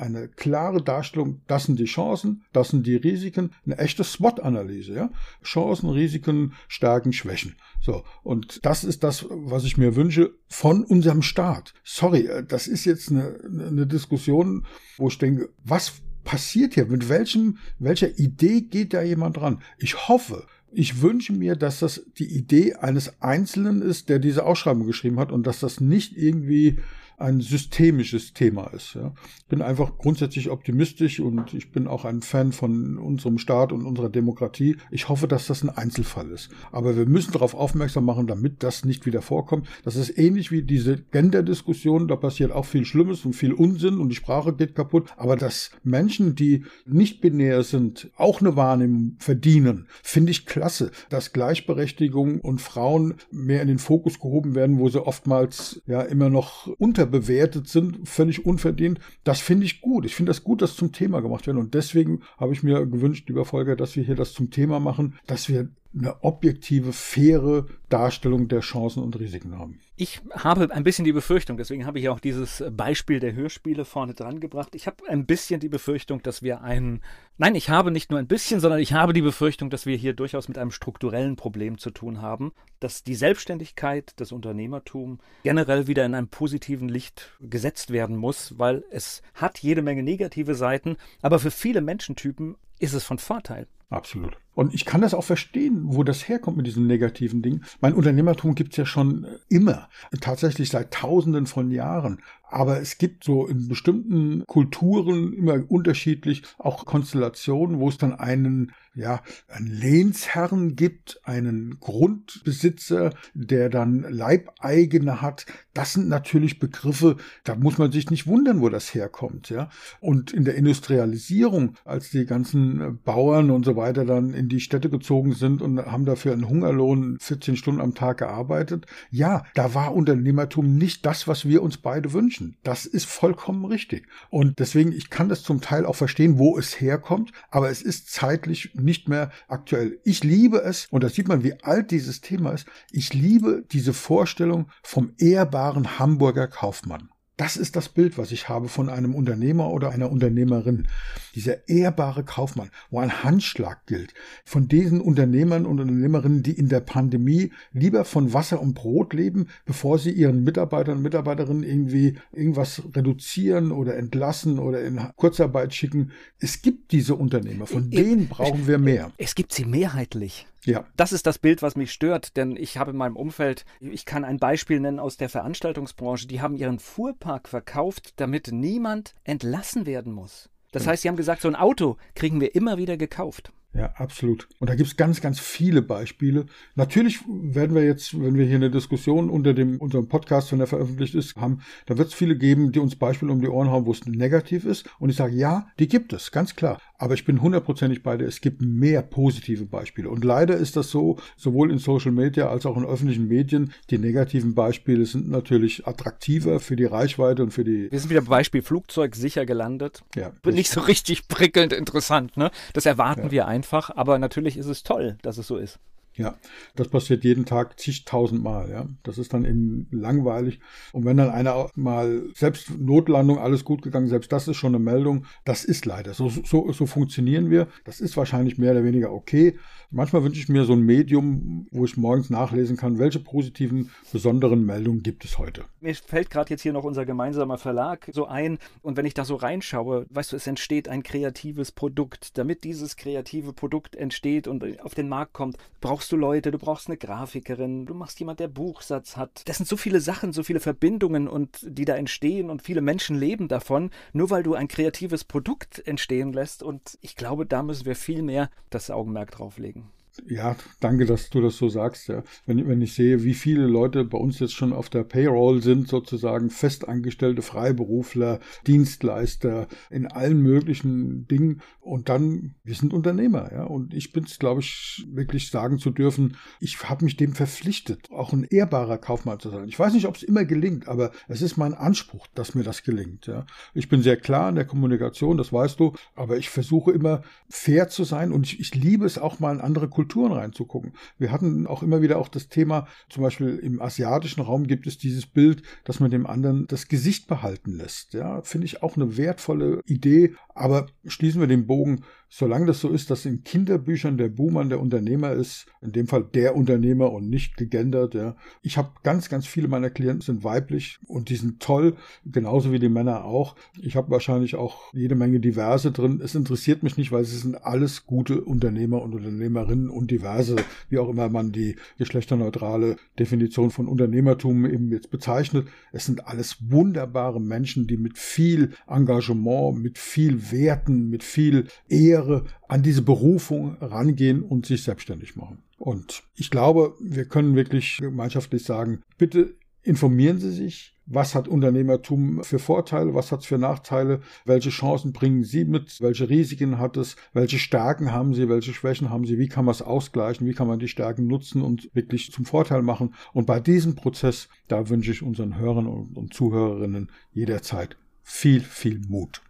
eine 0.00 0.28
klare 0.28 0.82
Darstellung, 0.82 1.42
das 1.46 1.64
sind 1.64 1.78
die 1.78 1.84
Chancen, 1.84 2.44
das 2.52 2.68
sind 2.68 2.86
die 2.86 2.96
Risiken, 2.96 3.50
eine 3.64 3.78
echte 3.78 4.04
SWOT-Analyse. 4.04 4.94
Ja? 4.94 5.10
Chancen, 5.42 5.90
Risiken, 5.90 6.54
Stärken, 6.66 7.12
Schwächen. 7.12 7.56
So, 7.80 8.04
und 8.22 8.64
das 8.64 8.84
ist 8.84 9.04
das, 9.04 9.26
was 9.28 9.64
ich 9.64 9.76
mir 9.76 9.96
wünsche 9.96 10.34
von 10.48 10.84
unserem 10.84 11.22
Staat. 11.22 11.74
Sorry, 11.84 12.26
äh, 12.26 12.44
das 12.44 12.66
ist 12.66 12.84
jetzt 12.84 13.10
eine, 13.10 13.38
eine 13.44 13.86
Diskussion, 13.86 14.66
wo 14.96 15.08
ich 15.08 15.18
denke, 15.18 15.50
was 15.62 15.92
passiert 16.24 16.74
hier? 16.74 16.86
Mit 16.86 17.08
welchem, 17.08 17.58
welcher 17.78 18.18
Idee 18.18 18.62
geht 18.62 18.94
da 18.94 19.02
jemand 19.02 19.36
dran? 19.36 19.60
Ich 19.78 20.08
hoffe, 20.08 20.46
ich 20.74 21.02
wünsche 21.02 21.32
mir, 21.32 21.56
dass 21.56 21.80
das 21.80 22.04
die 22.18 22.36
Idee 22.36 22.74
eines 22.74 23.22
Einzelnen 23.22 23.82
ist, 23.82 24.08
der 24.08 24.18
diese 24.18 24.44
Ausschreibung 24.44 24.86
geschrieben 24.86 25.18
hat 25.18 25.32
und 25.32 25.46
dass 25.46 25.60
das 25.60 25.80
nicht 25.80 26.16
irgendwie 26.16 26.78
ein 27.16 27.40
systemisches 27.40 28.32
Thema 28.32 28.72
ist. 28.72 28.94
Ja. 28.94 29.12
Ich 29.38 29.46
bin 29.46 29.62
einfach 29.62 29.98
grundsätzlich 29.98 30.50
optimistisch 30.50 31.20
und 31.20 31.54
ich 31.54 31.70
bin 31.70 31.86
auch 31.86 32.04
ein 32.04 32.22
Fan 32.22 32.52
von 32.52 32.98
unserem 32.98 33.38
Staat 33.38 33.72
und 33.72 33.84
unserer 33.84 34.08
Demokratie. 34.08 34.76
Ich 34.90 35.08
hoffe, 35.08 35.28
dass 35.28 35.46
das 35.46 35.62
ein 35.62 35.70
Einzelfall 35.70 36.30
ist. 36.30 36.50
Aber 36.72 36.96
wir 36.96 37.06
müssen 37.06 37.32
darauf 37.32 37.54
aufmerksam 37.54 38.04
machen, 38.04 38.26
damit 38.26 38.62
das 38.62 38.84
nicht 38.84 39.06
wieder 39.06 39.22
vorkommt. 39.22 39.68
Das 39.84 39.96
ist 39.96 40.18
ähnlich 40.18 40.50
wie 40.50 40.62
diese 40.62 40.98
Gender-Diskussion. 40.98 42.08
Da 42.08 42.16
passiert 42.16 42.52
auch 42.52 42.66
viel 42.66 42.84
Schlimmes 42.84 43.24
und 43.24 43.34
viel 43.34 43.52
Unsinn 43.52 43.98
und 43.98 44.08
die 44.08 44.16
Sprache 44.16 44.52
geht 44.52 44.74
kaputt. 44.74 45.10
Aber 45.16 45.36
dass 45.36 45.70
Menschen, 45.82 46.34
die 46.34 46.64
nicht 46.86 47.20
binär 47.20 47.62
sind, 47.62 48.10
auch 48.16 48.40
eine 48.40 48.56
Wahrnehmung 48.56 49.16
verdienen, 49.18 49.86
finde 50.02 50.32
ich 50.32 50.46
klasse. 50.46 50.90
Dass 51.10 51.32
Gleichberechtigung 51.32 52.40
und 52.40 52.60
Frauen 52.60 53.14
mehr 53.30 53.62
in 53.62 53.68
den 53.68 53.78
Fokus 53.78 54.18
gehoben 54.18 54.54
werden, 54.54 54.78
wo 54.78 54.88
sie 54.88 55.04
oftmals 55.04 55.82
ja 55.86 56.02
immer 56.02 56.30
noch 56.30 56.66
unter 56.78 57.03
unterbewertet 57.04 57.68
sind, 57.68 58.08
völlig 58.08 58.46
unverdient. 58.46 58.98
Das 59.24 59.40
finde 59.40 59.66
ich 59.66 59.80
gut. 59.80 60.04
Ich 60.04 60.14
finde 60.14 60.30
das 60.30 60.44
gut, 60.44 60.62
dass 60.62 60.76
zum 60.76 60.92
Thema 60.92 61.20
gemacht 61.20 61.46
werden. 61.46 61.58
Und 61.58 61.74
deswegen 61.74 62.20
habe 62.38 62.52
ich 62.52 62.62
mir 62.62 62.86
gewünscht, 62.86 63.28
lieber 63.28 63.44
Volker, 63.44 63.76
dass 63.76 63.96
wir 63.96 64.02
hier 64.02 64.16
das 64.16 64.32
zum 64.32 64.50
Thema 64.50 64.80
machen, 64.80 65.14
dass 65.26 65.48
wir 65.48 65.68
eine 65.96 66.22
objektive, 66.24 66.92
faire 66.92 67.66
Darstellung 67.88 68.48
der 68.48 68.60
Chancen 68.60 69.02
und 69.02 69.18
Risiken 69.18 69.56
haben. 69.58 69.78
Ich 69.96 70.20
habe 70.32 70.72
ein 70.72 70.82
bisschen 70.82 71.04
die 71.04 71.12
Befürchtung, 71.12 71.56
deswegen 71.56 71.86
habe 71.86 72.00
ich 72.00 72.08
auch 72.08 72.18
dieses 72.18 72.64
Beispiel 72.72 73.20
der 73.20 73.34
Hörspiele 73.34 73.84
vorne 73.84 74.14
dran 74.14 74.40
gebracht. 74.40 74.74
Ich 74.74 74.88
habe 74.88 75.08
ein 75.08 75.24
bisschen 75.24 75.60
die 75.60 75.68
Befürchtung, 75.68 76.20
dass 76.20 76.42
wir 76.42 76.62
einen, 76.62 77.00
nein, 77.38 77.54
ich 77.54 77.70
habe 77.70 77.92
nicht 77.92 78.10
nur 78.10 78.18
ein 78.18 78.26
bisschen, 78.26 78.58
sondern 78.58 78.80
ich 78.80 78.92
habe 78.92 79.12
die 79.12 79.22
Befürchtung, 79.22 79.70
dass 79.70 79.86
wir 79.86 79.96
hier 79.96 80.14
durchaus 80.14 80.48
mit 80.48 80.58
einem 80.58 80.72
strukturellen 80.72 81.36
Problem 81.36 81.78
zu 81.78 81.90
tun 81.90 82.20
haben, 82.20 82.52
dass 82.80 83.04
die 83.04 83.14
Selbstständigkeit, 83.14 84.14
das 84.16 84.32
Unternehmertum 84.32 85.20
generell 85.44 85.86
wieder 85.86 86.04
in 86.04 86.14
einem 86.16 86.28
positiven 86.28 86.88
Licht 86.88 87.30
gesetzt 87.40 87.90
werden 87.92 88.16
muss, 88.16 88.58
weil 88.58 88.82
es 88.90 89.22
hat 89.34 89.60
jede 89.60 89.82
Menge 89.82 90.02
negative 90.02 90.56
Seiten, 90.56 90.96
aber 91.22 91.38
für 91.38 91.52
viele 91.52 91.80
Menschentypen 91.80 92.56
ist 92.80 92.94
es 92.94 93.04
von 93.04 93.18
Vorteil. 93.18 93.68
Absolut. 93.90 94.36
Und 94.54 94.72
ich 94.72 94.84
kann 94.84 95.00
das 95.00 95.14
auch 95.14 95.24
verstehen, 95.24 95.82
wo 95.84 96.04
das 96.04 96.28
herkommt 96.28 96.56
mit 96.56 96.66
diesen 96.66 96.86
negativen 96.86 97.42
Dingen. 97.42 97.64
Mein 97.80 97.94
Unternehmertum 97.94 98.54
gibt's 98.54 98.76
ja 98.76 98.86
schon 98.86 99.26
immer, 99.48 99.88
tatsächlich 100.20 100.68
seit 100.68 100.92
Tausenden 100.92 101.46
von 101.46 101.70
Jahren. 101.70 102.22
Aber 102.54 102.80
es 102.80 102.98
gibt 102.98 103.24
so 103.24 103.48
in 103.48 103.68
bestimmten 103.68 104.44
Kulturen 104.46 105.32
immer 105.32 105.60
unterschiedlich 105.66 106.44
auch 106.56 106.84
Konstellationen, 106.84 107.80
wo 107.80 107.88
es 107.88 107.98
dann 107.98 108.12
einen, 108.12 108.70
ja, 108.94 109.22
einen 109.48 109.66
Lehnsherrn 109.66 110.76
gibt, 110.76 111.20
einen 111.24 111.80
Grundbesitzer, 111.80 113.10
der 113.32 113.70
dann 113.70 114.02
Leibeigene 114.08 115.20
hat. 115.20 115.46
Das 115.72 115.94
sind 115.94 116.08
natürlich 116.08 116.60
Begriffe, 116.60 117.16
da 117.42 117.56
muss 117.56 117.78
man 117.78 117.90
sich 117.90 118.10
nicht 118.10 118.28
wundern, 118.28 118.60
wo 118.60 118.68
das 118.68 118.94
herkommt, 118.94 119.50
ja. 119.50 119.68
Und 119.98 120.32
in 120.32 120.44
der 120.44 120.54
Industrialisierung, 120.54 121.74
als 121.84 122.10
die 122.10 122.24
ganzen 122.24 123.00
Bauern 123.02 123.50
und 123.50 123.64
so 123.64 123.73
weiter 123.76 124.04
dann 124.04 124.34
in 124.34 124.48
die 124.48 124.60
Städte 124.60 124.90
gezogen 124.90 125.32
sind 125.32 125.62
und 125.62 125.78
haben 125.84 126.04
dafür 126.04 126.32
einen 126.32 126.48
Hungerlohn 126.48 127.18
14 127.20 127.56
Stunden 127.56 127.80
am 127.80 127.94
Tag 127.94 128.18
gearbeitet, 128.18 128.86
ja, 129.10 129.44
da 129.54 129.74
war 129.74 129.94
Unternehmertum 129.94 130.76
nicht 130.76 131.06
das, 131.06 131.28
was 131.28 131.46
wir 131.46 131.62
uns 131.62 131.76
beide 131.76 132.12
wünschen. 132.12 132.56
Das 132.62 132.86
ist 132.86 133.06
vollkommen 133.06 133.64
richtig. 133.64 134.06
Und 134.30 134.58
deswegen, 134.58 134.92
ich 134.92 135.10
kann 135.10 135.28
das 135.28 135.42
zum 135.42 135.60
Teil 135.60 135.86
auch 135.86 135.96
verstehen, 135.96 136.38
wo 136.38 136.58
es 136.58 136.80
herkommt, 136.80 137.32
aber 137.50 137.70
es 137.70 137.82
ist 137.82 138.10
zeitlich 138.10 138.74
nicht 138.74 139.08
mehr 139.08 139.30
aktuell. 139.48 139.98
Ich 140.04 140.24
liebe 140.24 140.58
es, 140.58 140.86
und 140.90 141.04
da 141.04 141.08
sieht 141.08 141.28
man, 141.28 141.44
wie 141.44 141.62
alt 141.62 141.90
dieses 141.90 142.20
Thema 142.20 142.52
ist, 142.52 142.66
ich 142.90 143.14
liebe 143.14 143.64
diese 143.72 143.92
Vorstellung 143.92 144.68
vom 144.82 145.12
ehrbaren 145.18 145.98
Hamburger 145.98 146.48
Kaufmann. 146.48 147.08
Das 147.36 147.56
ist 147.56 147.74
das 147.74 147.88
Bild, 147.88 148.16
was 148.16 148.30
ich 148.30 148.48
habe 148.48 148.68
von 148.68 148.88
einem 148.88 149.12
Unternehmer 149.14 149.70
oder 149.72 149.90
einer 149.90 150.12
Unternehmerin. 150.12 150.86
Dieser 151.34 151.68
ehrbare 151.68 152.22
Kaufmann, 152.22 152.70
wo 152.90 153.00
ein 153.00 153.24
Handschlag 153.24 153.86
gilt. 153.86 154.14
Von 154.44 154.68
diesen 154.68 155.00
Unternehmern 155.00 155.66
und 155.66 155.80
Unternehmerinnen, 155.80 156.44
die 156.44 156.52
in 156.52 156.68
der 156.68 156.78
Pandemie 156.78 157.50
lieber 157.72 158.04
von 158.04 158.32
Wasser 158.32 158.60
und 158.60 158.74
Brot 158.74 159.14
leben, 159.14 159.48
bevor 159.64 159.98
sie 159.98 160.12
ihren 160.12 160.44
Mitarbeitern 160.44 160.98
und 160.98 161.02
Mitarbeiterinnen 161.02 161.64
irgendwie 161.64 162.18
irgendwas 162.32 162.82
reduzieren 162.94 163.72
oder 163.72 163.96
entlassen 163.96 164.60
oder 164.60 164.84
in 164.84 165.00
Kurzarbeit 165.16 165.74
schicken. 165.74 166.12
Es 166.38 166.62
gibt 166.62 166.92
diese 166.92 167.16
Unternehmer, 167.16 167.66
von 167.66 167.90
denen 167.90 168.28
brauchen 168.28 168.68
wir 168.68 168.78
mehr. 168.78 169.10
Es 169.16 169.34
gibt 169.34 169.52
sie 169.52 169.64
mehrheitlich. 169.64 170.46
Ja. 170.64 170.84
Das 170.96 171.12
ist 171.12 171.26
das 171.26 171.38
Bild, 171.38 171.62
was 171.62 171.76
mich 171.76 171.92
stört, 171.92 172.36
denn 172.36 172.56
ich 172.56 172.78
habe 172.78 172.90
in 172.92 172.96
meinem 172.96 173.16
Umfeld, 173.16 173.64
ich 173.80 174.06
kann 174.06 174.24
ein 174.24 174.38
Beispiel 174.38 174.80
nennen 174.80 174.98
aus 174.98 175.16
der 175.16 175.28
Veranstaltungsbranche, 175.28 176.26
die 176.26 176.40
haben 176.40 176.56
ihren 176.56 176.78
Fuhrpark 176.78 177.48
verkauft, 177.48 178.14
damit 178.16 178.50
niemand 178.52 179.14
entlassen 179.24 179.86
werden 179.86 180.12
muss. 180.12 180.48
Das 180.72 180.86
heißt, 180.86 181.02
sie 181.02 181.08
haben 181.08 181.16
gesagt, 181.16 181.42
so 181.42 181.48
ein 181.48 181.54
Auto 181.54 181.98
kriegen 182.14 182.40
wir 182.40 182.54
immer 182.56 182.78
wieder 182.78 182.96
gekauft. 182.96 183.52
Ja, 183.74 183.92
absolut. 183.96 184.48
Und 184.60 184.70
da 184.70 184.76
gibt's 184.76 184.96
ganz, 184.96 185.20
ganz 185.20 185.40
viele 185.40 185.82
Beispiele. 185.82 186.46
Natürlich 186.76 187.20
werden 187.26 187.74
wir 187.74 187.84
jetzt, 187.84 188.18
wenn 188.20 188.36
wir 188.36 188.46
hier 188.46 188.54
eine 188.56 188.70
Diskussion 188.70 189.28
unter 189.28 189.52
dem 189.52 189.80
unserem 189.80 190.08
Podcast, 190.08 190.52
wenn 190.52 190.60
er 190.60 190.68
veröffentlicht 190.68 191.16
ist, 191.16 191.34
haben, 191.34 191.60
da 191.86 191.98
wird 191.98 192.08
es 192.08 192.14
viele 192.14 192.36
geben, 192.36 192.70
die 192.70 192.78
uns 192.78 192.94
Beispiele 192.94 193.32
um 193.32 193.40
die 193.40 193.48
Ohren 193.48 193.70
hauen, 193.70 193.84
wo 193.84 193.90
es 193.90 194.06
negativ 194.06 194.64
ist. 194.64 194.88
Und 195.00 195.10
ich 195.10 195.16
sage, 195.16 195.34
ja, 195.34 195.66
die 195.80 195.88
gibt 195.88 196.12
es, 196.12 196.30
ganz 196.30 196.54
klar. 196.54 196.80
Aber 196.96 197.14
ich 197.14 197.24
bin 197.24 197.42
hundertprozentig 197.42 198.02
bei 198.02 198.16
dir, 198.16 198.26
es 198.26 198.40
gibt 198.40 198.62
mehr 198.62 199.02
positive 199.02 199.66
Beispiele. 199.66 200.08
Und 200.08 200.24
leider 200.24 200.56
ist 200.56 200.76
das 200.76 200.90
so, 200.90 201.18
sowohl 201.36 201.70
in 201.70 201.78
Social 201.78 202.12
Media 202.12 202.48
als 202.48 202.66
auch 202.66 202.76
in 202.76 202.84
öffentlichen 202.84 203.26
Medien, 203.26 203.72
die 203.90 203.98
negativen 203.98 204.54
Beispiele 204.54 205.04
sind 205.04 205.28
natürlich 205.28 205.86
attraktiver 205.86 206.60
für 206.60 206.76
die 206.76 206.84
Reichweite 206.84 207.42
und 207.42 207.50
für 207.50 207.64
die. 207.64 207.90
Wir 207.90 207.98
sind 207.98 208.10
wieder 208.10 208.22
Beispiel 208.22 208.62
Flugzeug 208.62 209.16
sicher 209.16 209.44
gelandet. 209.44 210.04
Ja. 210.14 210.32
Nicht 210.46 210.70
so 210.70 210.80
richtig 210.80 211.28
prickelnd 211.28 211.72
interessant, 211.72 212.36
ne? 212.36 212.50
Das 212.72 212.86
erwarten 212.86 213.24
ja. 213.24 213.30
wir 213.30 213.46
einfach 213.46 213.64
einfach, 213.64 213.90
aber 213.96 214.18
natürlich 214.18 214.56
ist 214.56 214.66
es 214.66 214.82
toll, 214.82 215.16
dass 215.22 215.38
es 215.38 215.46
so 215.46 215.56
ist. 215.56 215.78
Ja, 216.16 216.36
das 216.76 216.88
passiert 216.88 217.24
jeden 217.24 217.44
Tag 217.44 217.80
zigtausend 217.80 218.42
Mal, 218.42 218.70
ja. 218.70 218.88
Das 219.02 219.18
ist 219.18 219.32
dann 219.34 219.44
eben 219.44 219.88
langweilig. 219.90 220.60
Und 220.92 221.04
wenn 221.04 221.16
dann 221.16 221.30
einer 221.30 221.68
mal 221.74 222.22
selbst 222.34 222.78
Notlandung, 222.78 223.38
alles 223.38 223.64
gut 223.64 223.82
gegangen, 223.82 224.06
selbst 224.06 224.30
das 224.30 224.46
ist 224.46 224.56
schon 224.56 224.74
eine 224.74 224.84
Meldung. 224.84 225.26
Das 225.44 225.64
ist 225.64 225.86
leider. 225.86 226.14
So, 226.14 226.28
so, 226.28 226.70
so 226.70 226.86
funktionieren 226.86 227.50
wir. 227.50 227.66
Das 227.84 228.00
ist 228.00 228.16
wahrscheinlich 228.16 228.58
mehr 228.58 228.72
oder 228.72 228.84
weniger 228.84 229.12
okay. 229.12 229.58
Manchmal 229.96 230.24
wünsche 230.24 230.40
ich 230.40 230.48
mir 230.48 230.64
so 230.64 230.72
ein 230.72 230.82
Medium, 230.82 231.68
wo 231.70 231.84
ich 231.84 231.96
morgens 231.96 232.28
nachlesen 232.28 232.76
kann, 232.76 232.98
welche 232.98 233.20
positiven, 233.20 233.90
besonderen 234.10 234.66
Meldungen 234.66 235.04
gibt 235.04 235.24
es 235.24 235.38
heute. 235.38 235.66
Mir 235.80 235.94
fällt 235.94 236.30
gerade 236.30 236.50
jetzt 236.50 236.62
hier 236.62 236.72
noch 236.72 236.82
unser 236.82 237.06
gemeinsamer 237.06 237.58
Verlag 237.58 238.10
so 238.12 238.26
ein. 238.26 238.58
Und 238.82 238.96
wenn 238.96 239.06
ich 239.06 239.14
da 239.14 239.24
so 239.24 239.36
reinschaue, 239.36 240.06
weißt 240.10 240.32
du, 240.32 240.36
es 240.36 240.48
entsteht 240.48 240.88
ein 240.88 241.04
kreatives 241.04 241.70
Produkt. 241.70 242.36
Damit 242.38 242.64
dieses 242.64 242.96
kreative 242.96 243.52
Produkt 243.52 243.94
entsteht 243.94 244.48
und 244.48 244.64
auf 244.80 244.96
den 244.96 245.08
Markt 245.08 245.32
kommt, 245.32 245.58
brauchst 245.80 246.10
du 246.10 246.16
Leute, 246.16 246.50
du 246.50 246.58
brauchst 246.58 246.88
eine 246.88 246.96
Grafikerin, 246.96 247.86
du 247.86 247.94
machst 247.94 248.18
jemand, 248.18 248.40
der 248.40 248.48
Buchsatz 248.48 249.16
hat. 249.16 249.42
Das 249.46 249.58
sind 249.58 249.68
so 249.68 249.76
viele 249.76 250.00
Sachen, 250.00 250.32
so 250.32 250.42
viele 250.42 250.58
Verbindungen 250.58 251.28
und 251.28 251.60
die 251.62 251.84
da 251.84 251.94
entstehen 251.94 252.50
und 252.50 252.62
viele 252.62 252.80
Menschen 252.80 253.16
leben 253.16 253.46
davon, 253.46 253.90
nur 254.12 254.30
weil 254.30 254.42
du 254.42 254.54
ein 254.54 254.66
kreatives 254.66 255.22
Produkt 255.22 255.86
entstehen 255.86 256.32
lässt. 256.32 256.64
Und 256.64 256.98
ich 257.00 257.14
glaube, 257.14 257.46
da 257.46 257.62
müssen 257.62 257.86
wir 257.86 257.94
viel 257.94 258.22
mehr 258.22 258.50
das 258.70 258.90
Augenmerk 258.90 259.30
drauf 259.30 259.56
legen. 259.56 259.83
Ja, 260.28 260.56
danke, 260.80 261.06
dass 261.06 261.28
du 261.30 261.40
das 261.40 261.56
so 261.56 261.68
sagst. 261.68 262.08
Ja. 262.08 262.22
Wenn, 262.46 262.68
wenn 262.68 262.80
ich 262.80 262.94
sehe, 262.94 263.24
wie 263.24 263.34
viele 263.34 263.66
Leute 263.66 264.04
bei 264.04 264.16
uns 264.16 264.38
jetzt 264.38 264.54
schon 264.54 264.72
auf 264.72 264.88
der 264.88 265.02
Payroll 265.02 265.60
sind, 265.60 265.88
sozusagen 265.88 266.50
festangestellte 266.50 267.42
Freiberufler, 267.42 268.38
Dienstleister 268.66 269.66
in 269.90 270.06
allen 270.06 270.40
möglichen 270.40 271.26
Dingen. 271.26 271.62
Und 271.80 272.08
dann, 272.08 272.54
wir 272.62 272.74
sind 272.74 272.92
Unternehmer. 272.92 273.50
Ja. 273.52 273.64
Und 273.64 273.92
ich 273.92 274.12
bin 274.12 274.24
es, 274.24 274.38
glaube 274.38 274.60
ich, 274.60 275.04
wirklich 275.10 275.50
sagen 275.50 275.78
zu 275.78 275.90
dürfen, 275.90 276.36
ich 276.60 276.82
habe 276.84 277.04
mich 277.04 277.16
dem 277.16 277.32
verpflichtet, 277.32 278.10
auch 278.12 278.32
ein 278.32 278.44
ehrbarer 278.44 278.98
Kaufmann 278.98 279.40
zu 279.40 279.50
sein. 279.50 279.68
Ich 279.68 279.78
weiß 279.78 279.94
nicht, 279.94 280.06
ob 280.06 280.16
es 280.16 280.22
immer 280.22 280.44
gelingt, 280.44 280.86
aber 280.86 281.10
es 281.26 281.42
ist 281.42 281.56
mein 281.56 281.74
Anspruch, 281.74 282.28
dass 282.34 282.54
mir 282.54 282.62
das 282.62 282.84
gelingt. 282.84 283.26
Ja. 283.26 283.46
Ich 283.74 283.88
bin 283.88 284.02
sehr 284.02 284.16
klar 284.16 284.48
in 284.48 284.54
der 284.54 284.64
Kommunikation, 284.64 285.36
das 285.36 285.52
weißt 285.52 285.80
du, 285.80 285.92
aber 286.14 286.36
ich 286.36 286.50
versuche 286.50 286.92
immer 286.92 287.22
fair 287.48 287.88
zu 287.88 288.04
sein 288.04 288.32
und 288.32 288.46
ich, 288.46 288.60
ich 288.60 288.74
liebe 288.74 289.04
es 289.04 289.18
auch 289.18 289.40
mal 289.40 289.52
in 289.52 289.60
andere 289.60 289.88
Kulturen 289.88 290.03
Kulturen 290.04 290.32
reinzugucken. 290.32 290.92
Wir 291.18 291.32
hatten 291.32 291.66
auch 291.66 291.82
immer 291.82 292.02
wieder 292.02 292.18
auch 292.18 292.28
das 292.28 292.48
Thema, 292.48 292.86
zum 293.08 293.22
Beispiel 293.22 293.56
im 293.56 293.80
asiatischen 293.80 294.42
Raum 294.42 294.66
gibt 294.66 294.86
es 294.86 294.98
dieses 294.98 295.24
Bild, 295.24 295.62
dass 295.84 295.98
man 295.98 296.10
dem 296.10 296.26
anderen 296.26 296.66
das 296.66 296.88
Gesicht 296.88 297.26
behalten 297.26 297.78
lässt. 297.78 298.12
Ja, 298.12 298.42
finde 298.42 298.66
ich 298.66 298.82
auch 298.82 298.96
eine 298.96 299.16
wertvolle 299.16 299.80
Idee. 299.86 300.34
Aber 300.54 300.86
schließen 301.06 301.40
wir 301.40 301.48
den 301.48 301.66
Bogen 301.66 302.04
solange 302.36 302.66
das 302.66 302.80
so 302.80 302.88
ist, 302.88 303.12
dass 303.12 303.26
in 303.26 303.44
Kinderbüchern 303.44 304.16
der 304.16 304.28
Buhmann 304.28 304.68
der 304.68 304.80
Unternehmer 304.80 305.30
ist, 305.30 305.66
in 305.80 305.92
dem 305.92 306.08
Fall 306.08 306.24
der 306.34 306.56
Unternehmer 306.56 307.12
und 307.12 307.30
nicht 307.30 307.56
gegendert, 307.56 308.14
ja. 308.14 308.34
Ich 308.60 308.76
habe 308.76 308.90
ganz, 309.04 309.28
ganz 309.28 309.46
viele 309.46 309.68
meiner 309.68 309.88
Klienten 309.88 310.22
sind 310.22 310.42
weiblich 310.42 310.98
und 311.06 311.28
die 311.28 311.36
sind 311.36 311.60
toll, 311.60 311.94
genauso 312.26 312.72
wie 312.72 312.80
die 312.80 312.88
Männer 312.88 313.24
auch. 313.24 313.54
Ich 313.80 313.94
habe 313.94 314.10
wahrscheinlich 314.10 314.56
auch 314.56 314.92
jede 314.92 315.14
Menge 315.14 315.38
diverse 315.38 315.92
drin. 315.92 316.20
Es 316.24 316.34
interessiert 316.34 316.82
mich 316.82 316.96
nicht, 316.96 317.12
weil 317.12 317.24
sie 317.24 317.38
sind 317.38 317.64
alles 317.64 318.04
gute 318.04 318.40
Unternehmer 318.40 319.02
und 319.02 319.14
Unternehmerinnen 319.14 319.88
und 319.88 320.10
diverse, 320.10 320.56
wie 320.88 320.98
auch 320.98 321.10
immer 321.10 321.28
man 321.28 321.52
die 321.52 321.76
geschlechterneutrale 321.98 322.96
Definition 323.16 323.70
von 323.70 323.86
Unternehmertum 323.86 324.66
eben 324.66 324.90
jetzt 324.90 325.12
bezeichnet. 325.12 325.68
Es 325.92 326.06
sind 326.06 326.26
alles 326.26 326.56
wunderbare 326.68 327.40
Menschen, 327.40 327.86
die 327.86 327.96
mit 327.96 328.18
viel 328.18 328.72
Engagement, 328.88 329.80
mit 329.80 329.98
viel 329.98 330.50
Werten, 330.50 331.10
mit 331.10 331.22
viel 331.22 331.68
Ehre 331.88 332.23
Lehre 332.24 332.44
an 332.68 332.82
diese 332.82 333.02
Berufung 333.02 333.76
rangehen 333.80 334.42
und 334.42 334.66
sich 334.66 334.82
selbstständig 334.82 335.36
machen. 335.36 335.62
Und 335.78 336.22
ich 336.34 336.50
glaube, 336.50 336.94
wir 337.00 337.26
können 337.26 337.56
wirklich 337.56 337.98
gemeinschaftlich 337.98 338.64
sagen, 338.64 339.02
bitte 339.18 339.54
informieren 339.82 340.38
Sie 340.38 340.50
sich, 340.50 340.94
was 341.06 341.34
hat 341.34 341.46
Unternehmertum 341.46 342.42
für 342.42 342.58
Vorteile, 342.58 343.12
was 343.12 343.30
hat 343.30 343.40
es 343.40 343.46
für 343.46 343.58
Nachteile, 343.58 344.22
welche 344.46 344.70
Chancen 344.70 345.12
bringen 345.12 345.44
Sie 345.44 345.66
mit, 345.66 346.00
welche 346.00 346.30
Risiken 346.30 346.78
hat 346.78 346.96
es, 346.96 347.16
welche 347.34 347.58
Stärken 347.58 348.10
haben 348.10 348.32
Sie, 348.32 348.48
welche 348.48 348.72
Schwächen 348.72 349.10
haben 349.10 349.26
Sie, 349.26 349.38
wie 349.38 349.48
kann 349.48 349.66
man 349.66 349.74
es 349.74 349.82
ausgleichen, 349.82 350.46
wie 350.46 350.54
kann 350.54 350.68
man 350.68 350.78
die 350.78 350.88
Stärken 350.88 351.26
nutzen 351.26 351.60
und 351.60 351.90
wirklich 351.94 352.32
zum 352.32 352.46
Vorteil 352.46 352.80
machen. 352.80 353.12
Und 353.34 353.44
bei 353.44 353.60
diesem 353.60 353.94
Prozess, 353.94 354.48
da 354.68 354.88
wünsche 354.88 355.10
ich 355.10 355.22
unseren 355.22 355.58
Hörern 355.58 355.86
und 355.86 356.32
Zuhörerinnen 356.32 357.10
jederzeit 357.32 357.98
viel, 358.22 358.62
viel 358.62 359.02
Mut. 359.06 359.42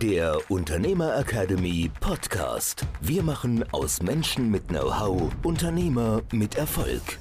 Der 0.00 0.38
Unternehmer 0.48 1.16
Academy 1.18 1.90
Podcast. 2.00 2.86
Wir 3.00 3.22
machen 3.22 3.64
aus 3.72 4.02
Menschen 4.02 4.50
mit 4.50 4.68
Know-how 4.68 5.30
Unternehmer 5.42 6.22
mit 6.32 6.54
Erfolg. 6.56 7.18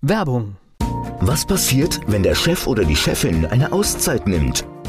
Werbung. 0.00 0.56
Was 1.20 1.46
passiert, 1.46 2.00
wenn 2.06 2.22
der 2.22 2.34
Chef 2.34 2.66
oder 2.66 2.84
die 2.84 2.96
Chefin 2.96 3.46
eine 3.46 3.72
Auszeit 3.72 4.26
nimmt 4.26 4.64